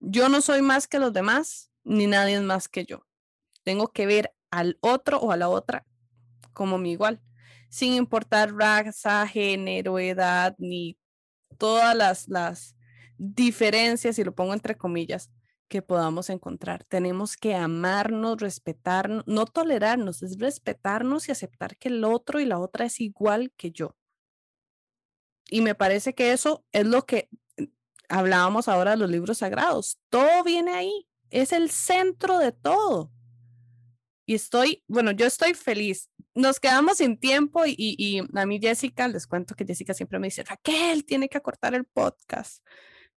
[0.00, 3.06] Yo no soy más que los demás, ni nadie más que yo.
[3.62, 5.84] Tengo que ver al otro o a la otra
[6.54, 7.20] como mi igual,
[7.68, 10.96] sin importar raza, género, edad, ni
[11.58, 12.76] todas las, las
[13.18, 15.30] diferencias, y lo pongo entre comillas,
[15.68, 16.84] que podamos encontrar.
[16.84, 22.58] Tenemos que amarnos, respetarnos, no tolerarnos, es respetarnos y aceptar que el otro y la
[22.58, 23.96] otra es igual que yo.
[25.50, 27.28] Y me parece que eso es lo que
[28.14, 29.98] hablábamos ahora de los libros sagrados.
[30.08, 33.10] Todo viene ahí, es el centro de todo.
[34.26, 36.10] Y estoy, bueno, yo estoy feliz.
[36.34, 40.28] Nos quedamos sin tiempo y, y, a mí Jessica, les cuento que Jessica siempre me
[40.28, 42.64] dice, Raquel, tiene que acortar el podcast.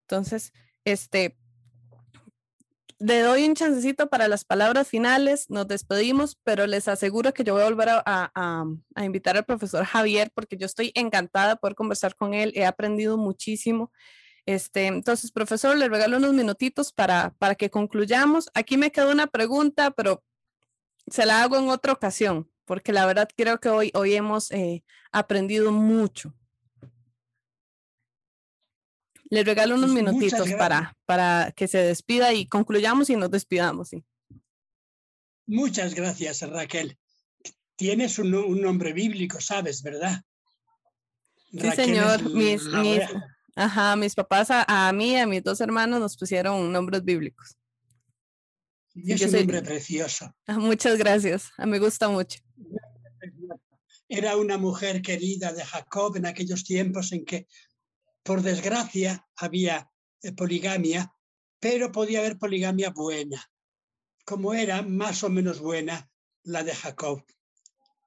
[0.02, 0.52] Entonces,
[0.84, 1.38] este,
[3.00, 7.54] le doy un chancecito para las palabras finales, nos despedimos, pero les aseguro que yo
[7.54, 8.66] voy a volver a,
[9.04, 13.18] invitar al profesor Javier porque yo estoy encantada de poder conversar con él, he aprendido
[13.18, 13.92] muchísimo.
[14.48, 18.50] Este, entonces, profesor, le regalo unos minutitos para, para que concluyamos.
[18.54, 20.24] Aquí me queda una pregunta, pero
[21.06, 24.86] se la hago en otra ocasión, porque la verdad creo que hoy, hoy hemos eh,
[25.12, 26.34] aprendido mucho.
[29.30, 33.90] Le regalo unos pues, minutitos para, para que se despida y concluyamos y nos despidamos.
[33.90, 34.06] Sí.
[35.46, 36.98] Muchas gracias, Raquel.
[37.76, 38.32] Tienes un,
[38.62, 40.22] nombre bíblico, sabes, ¿verdad?
[41.52, 42.24] Sí, señor.
[42.32, 43.02] Mis, mis,
[43.58, 47.58] ajá, mis papás a, mí y a mis dos hermanos nos pusieron nombres bíblicos.
[48.94, 50.34] Y es un nombre precioso.
[50.48, 51.52] Ah, muchas gracias.
[51.58, 52.40] Me gusta mucho.
[54.10, 57.48] Era una mujer querida de Jacob en aquellos tiempos en que
[58.28, 59.90] por desgracia, había
[60.22, 61.14] eh, poligamia,
[61.62, 63.42] pero podía haber poligamia buena,
[64.26, 66.12] como era más o menos buena
[66.44, 67.24] la de Jacob.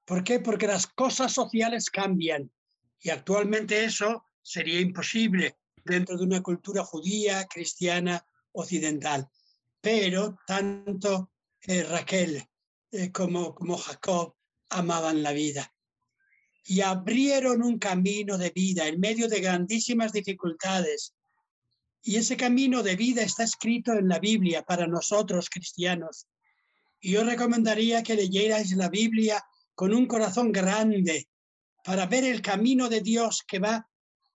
[0.05, 0.39] ¿Por qué?
[0.39, 2.51] Porque las cosas sociales cambian
[2.99, 9.29] y actualmente eso sería imposible dentro de una cultura judía, cristiana, occidental.
[9.79, 11.31] Pero tanto
[11.61, 12.43] eh, Raquel
[12.91, 14.35] eh, como, como Jacob
[14.69, 15.73] amaban la vida
[16.65, 21.13] y abrieron un camino de vida en medio de grandísimas dificultades.
[22.03, 26.27] Y ese camino de vida está escrito en la Biblia para nosotros cristianos.
[26.99, 31.27] Y yo recomendaría que leyerais la Biblia con un corazón grande
[31.83, 33.87] para ver el camino de Dios que va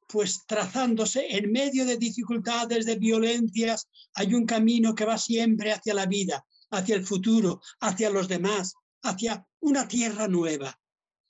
[0.06, 5.94] pues trazándose en medio de dificultades, de violencias, hay un camino que va siempre hacia
[5.94, 10.78] la vida, hacia el futuro, hacia los demás, hacia una tierra nueva,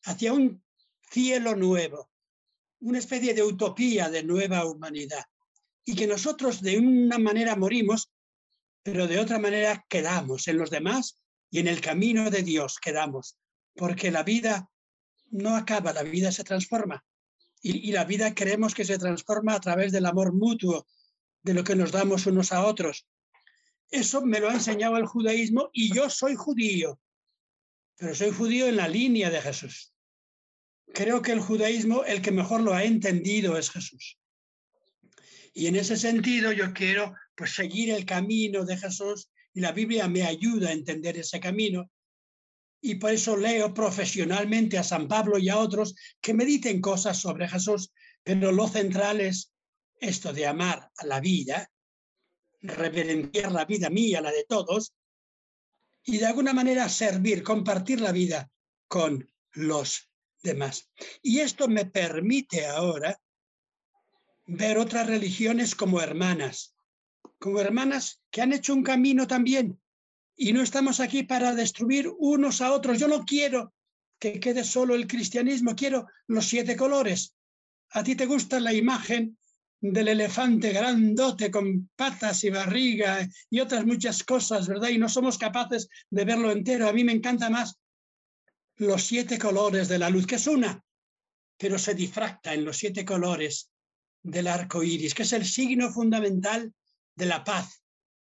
[0.04, 0.62] hacia un
[1.10, 2.10] cielo nuevo,
[2.80, 5.24] una especie de utopía de nueva humanidad.
[5.84, 8.10] Y que nosotros de una manera morimos,
[8.82, 11.20] pero de otra manera quedamos en los demás
[11.50, 13.38] y en el camino de Dios quedamos,
[13.74, 14.68] porque la vida
[15.30, 17.04] no acaba, la vida se transforma.
[17.68, 20.86] Y, la vida queremos que se transforma a través del amor mutuo,
[21.42, 23.06] de lo que nos damos unos a otros.
[23.90, 27.00] Eso me lo ha enseñado el judaísmo y yo soy judío,
[27.96, 29.92] pero soy judío en la línea de Jesús
[30.96, 34.18] creo que el judaísmo, el que mejor lo ha entendido es Jesús.
[35.52, 40.08] Y en ese sentido yo quiero pues seguir el camino de Jesús y la Biblia
[40.08, 41.90] me ayuda a entender ese camino.
[42.80, 47.48] Y por eso leo profesionalmente a San Pablo y a otros que mediten cosas sobre
[47.48, 49.52] Jesús, pero lo central es
[50.00, 51.70] esto de amar a la vida,
[52.60, 54.94] reverenciar la vida mía, la de todos,
[56.04, 58.50] y de alguna manera servir, compartir la vida
[58.88, 60.08] con los
[60.42, 60.90] demás.
[61.22, 63.18] Y esto me permite ahora
[64.46, 66.76] ver otras religiones como hermanas,
[67.38, 69.80] como hermanas que han hecho un camino también.
[70.36, 72.98] Y no estamos aquí para destruir unos a otros.
[72.98, 73.72] Yo no quiero
[74.18, 77.34] que quede solo el cristianismo, quiero los siete colores.
[77.90, 79.38] A ti te gusta la imagen
[79.80, 84.88] del elefante grandote con patas y barriga y otras muchas cosas, ¿verdad?
[84.88, 86.88] Y no somos capaces de verlo entero.
[86.88, 87.78] A mí me encanta más
[88.76, 90.82] los siete colores de la luz, que es una,
[91.56, 93.70] pero se difracta en los siete colores
[94.22, 96.72] del arco iris, que es el signo fundamental
[97.14, 97.82] de la paz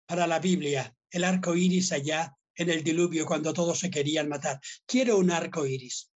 [0.05, 0.93] para la Biblia.
[1.15, 4.59] El arco iris allá en el diluvio, cuando todos se querían matar.
[4.85, 6.11] Quiero un arco iris.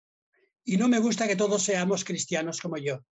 [0.65, 3.05] Y no me gusta que todos seamos cristianos como yo,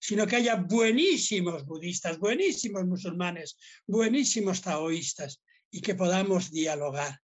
[0.00, 7.20] sino que haya buenísimos budistas, buenísimos musulmanes, buenísimos taoístas y que podamos dialogar.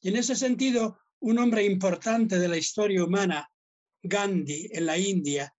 [0.00, 3.48] Y en ese sentido, un hombre importante de la historia humana,
[4.02, 5.54] Gandhi, en la India,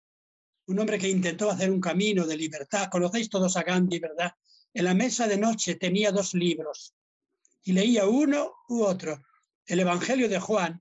[0.66, 2.89] un hombre que intentó hacer un camino de libertad.
[2.91, 4.32] Conocéis todos a Gandhi, ¿verdad?
[4.74, 6.96] En la mesa de noche tenía dos libros
[7.67, 9.25] y leía uno u otro.
[9.67, 10.81] El Evangelio de Juan,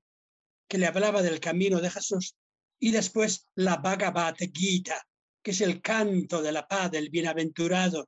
[0.69, 2.35] que le hablaba del camino de Jesús,
[2.79, 5.03] y después la Bhagavad Gita,
[5.41, 8.07] que es el canto de la paz, del bienaventurado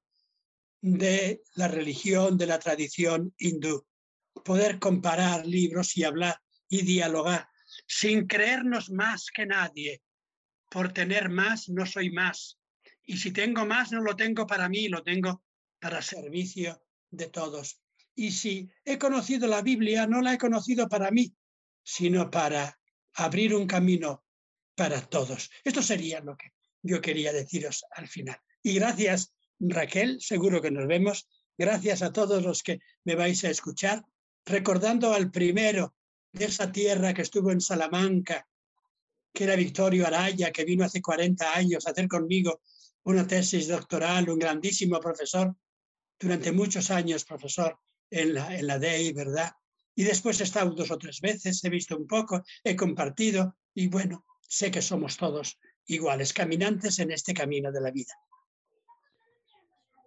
[0.80, 3.84] de la religión, de la tradición hindú.
[4.46, 7.50] poder comparar libros y hablar y dialogar
[7.88, 10.04] sin creernos más que nadie.
[10.70, 12.60] Por tener más no soy más.
[13.04, 15.44] Y si tengo más no lo tengo para mí, lo tengo
[15.80, 17.82] para servicio de todos.
[18.20, 21.36] Y si he conocido la Biblia, no la he conocido para mí,
[21.84, 22.80] sino para
[23.14, 24.26] abrir un camino
[24.76, 25.52] para todos.
[25.64, 26.52] Esto sería lo que
[26.82, 28.40] yo quería deciros al final.
[28.64, 31.28] Y gracias, Raquel, seguro que nos vemos.
[31.60, 34.04] Gracias a todos los que me vais a escuchar,
[34.46, 35.94] recordando al primero
[36.34, 38.48] de esa tierra que estuvo en Salamanca,
[39.32, 42.62] que era Victorio Araya, que vino hace 40 años a hacer conmigo
[43.04, 45.56] una tesis doctoral, un grandísimo profesor,
[46.20, 47.80] durante muchos años profesor
[48.10, 49.52] en la, en la DEI, ¿verdad?
[49.96, 53.88] Y después he estado dos o tres veces, he visto un poco, he compartido y
[53.88, 58.14] bueno, sé que somos todos iguales, caminantes en este camino de la vida.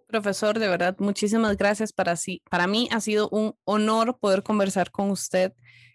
[0.07, 1.93] Profesor, de verdad, muchísimas gracias.
[1.93, 5.53] Para, sí, para mí ha sido un honor poder conversar con usted.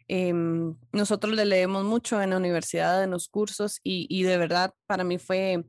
[0.08, 4.72] Em, nosotros le leemos mucho en la universidad, en los cursos, y, y de verdad
[4.86, 5.64] para mí fue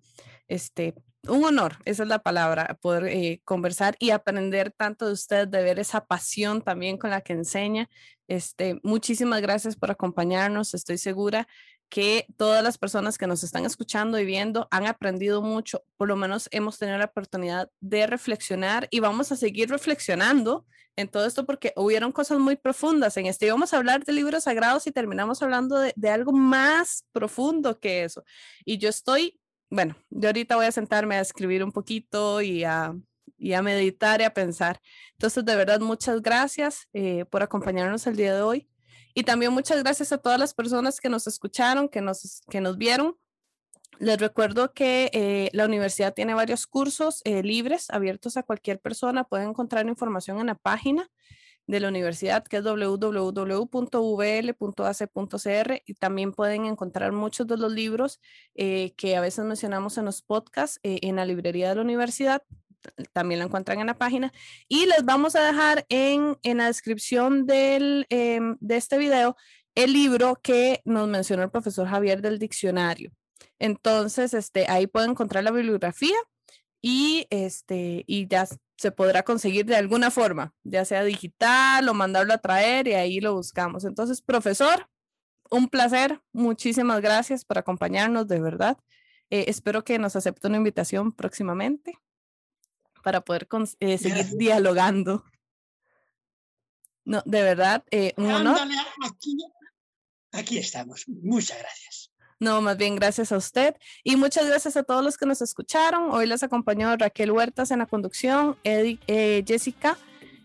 [0.48, 0.96] este,
[1.30, 5.64] un honor, esa es la palabra, poder eh, conversar y aprender tanto de usted, de
[5.64, 7.90] ver esa pasión también con la que enseña.
[8.28, 10.74] Este, muchísimas gracias por acompañarnos.
[10.74, 11.48] Estoy segura
[11.90, 16.16] que todas las personas que nos están escuchando y viendo han aprendido mucho, por lo
[16.16, 20.66] menos hemos tenido la oportunidad de reflexionar y vamos a seguir reflexionando
[20.98, 23.46] en todo esto porque hubieron cosas muy profundas en este.
[23.46, 28.04] Íbamos a hablar de libros sagrados y terminamos hablando de, de algo más profundo que
[28.04, 28.24] eso.
[28.66, 29.40] Y yo estoy
[29.70, 32.96] bueno, yo ahorita voy a sentarme a escribir un poquito y a,
[33.38, 34.82] y a meditar y a pensar.
[35.14, 38.70] Entonces, de verdad, muchas gracias eh, por acompañarnos el día de hoy.
[39.14, 42.78] Y también muchas gracias a todas las personas que nos escucharon, que nos, que nos
[42.78, 43.18] vieron.
[44.00, 49.24] Les recuerdo que eh, la universidad tiene varios cursos eh, libres, abiertos a cualquier persona.
[49.24, 51.10] Pueden encontrar información en la página
[51.68, 53.72] de la universidad, que es www.vl.ac.cr
[55.86, 58.20] y también pueden encontrar muchos de los libros
[58.56, 62.42] eh, que a veces mencionamos en los podcasts eh, en la librería de la universidad.
[63.12, 64.32] También la encuentran en la página.
[64.70, 69.36] Y les vamos a dejar en, en la descripción del, em, de este video
[69.76, 73.12] el libro que nos mencionó el profesor Javier del diccionario.
[73.60, 76.16] Entonces, este, ahí pueden encontrar la bibliografía
[76.82, 78.48] y, este, y ya
[78.78, 83.20] se podrá conseguir de alguna forma, ya sea digital o mandarlo a traer y ahí
[83.20, 83.84] lo buscamos.
[83.86, 84.88] Entonces, profesor,
[85.50, 86.22] un placer.
[86.32, 88.78] Muchísimas gracias por acompañarnos, de verdad.
[89.30, 91.98] Eh, espero que nos acepte una invitación próximamente
[93.04, 93.48] para poder
[93.80, 95.26] eh, seguir dialogando.
[97.04, 98.60] No, de verdad, eh, un honor.
[99.06, 99.38] Aquí,
[100.32, 101.06] aquí estamos.
[101.08, 102.07] Muchas gracias.
[102.40, 106.12] No, más bien gracias a usted y muchas gracias a todos los que nos escucharon.
[106.12, 109.98] Hoy les acompañó Raquel Huertas en la conducción, eh, Jessica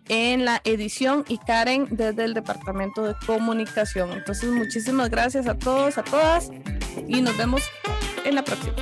[0.08, 4.12] en la edición y Karen desde el Departamento de Comunicación.
[4.12, 6.50] Entonces, muchísimas gracias a todos, a todas
[7.06, 7.62] y nos vemos
[8.24, 8.74] en la próxima.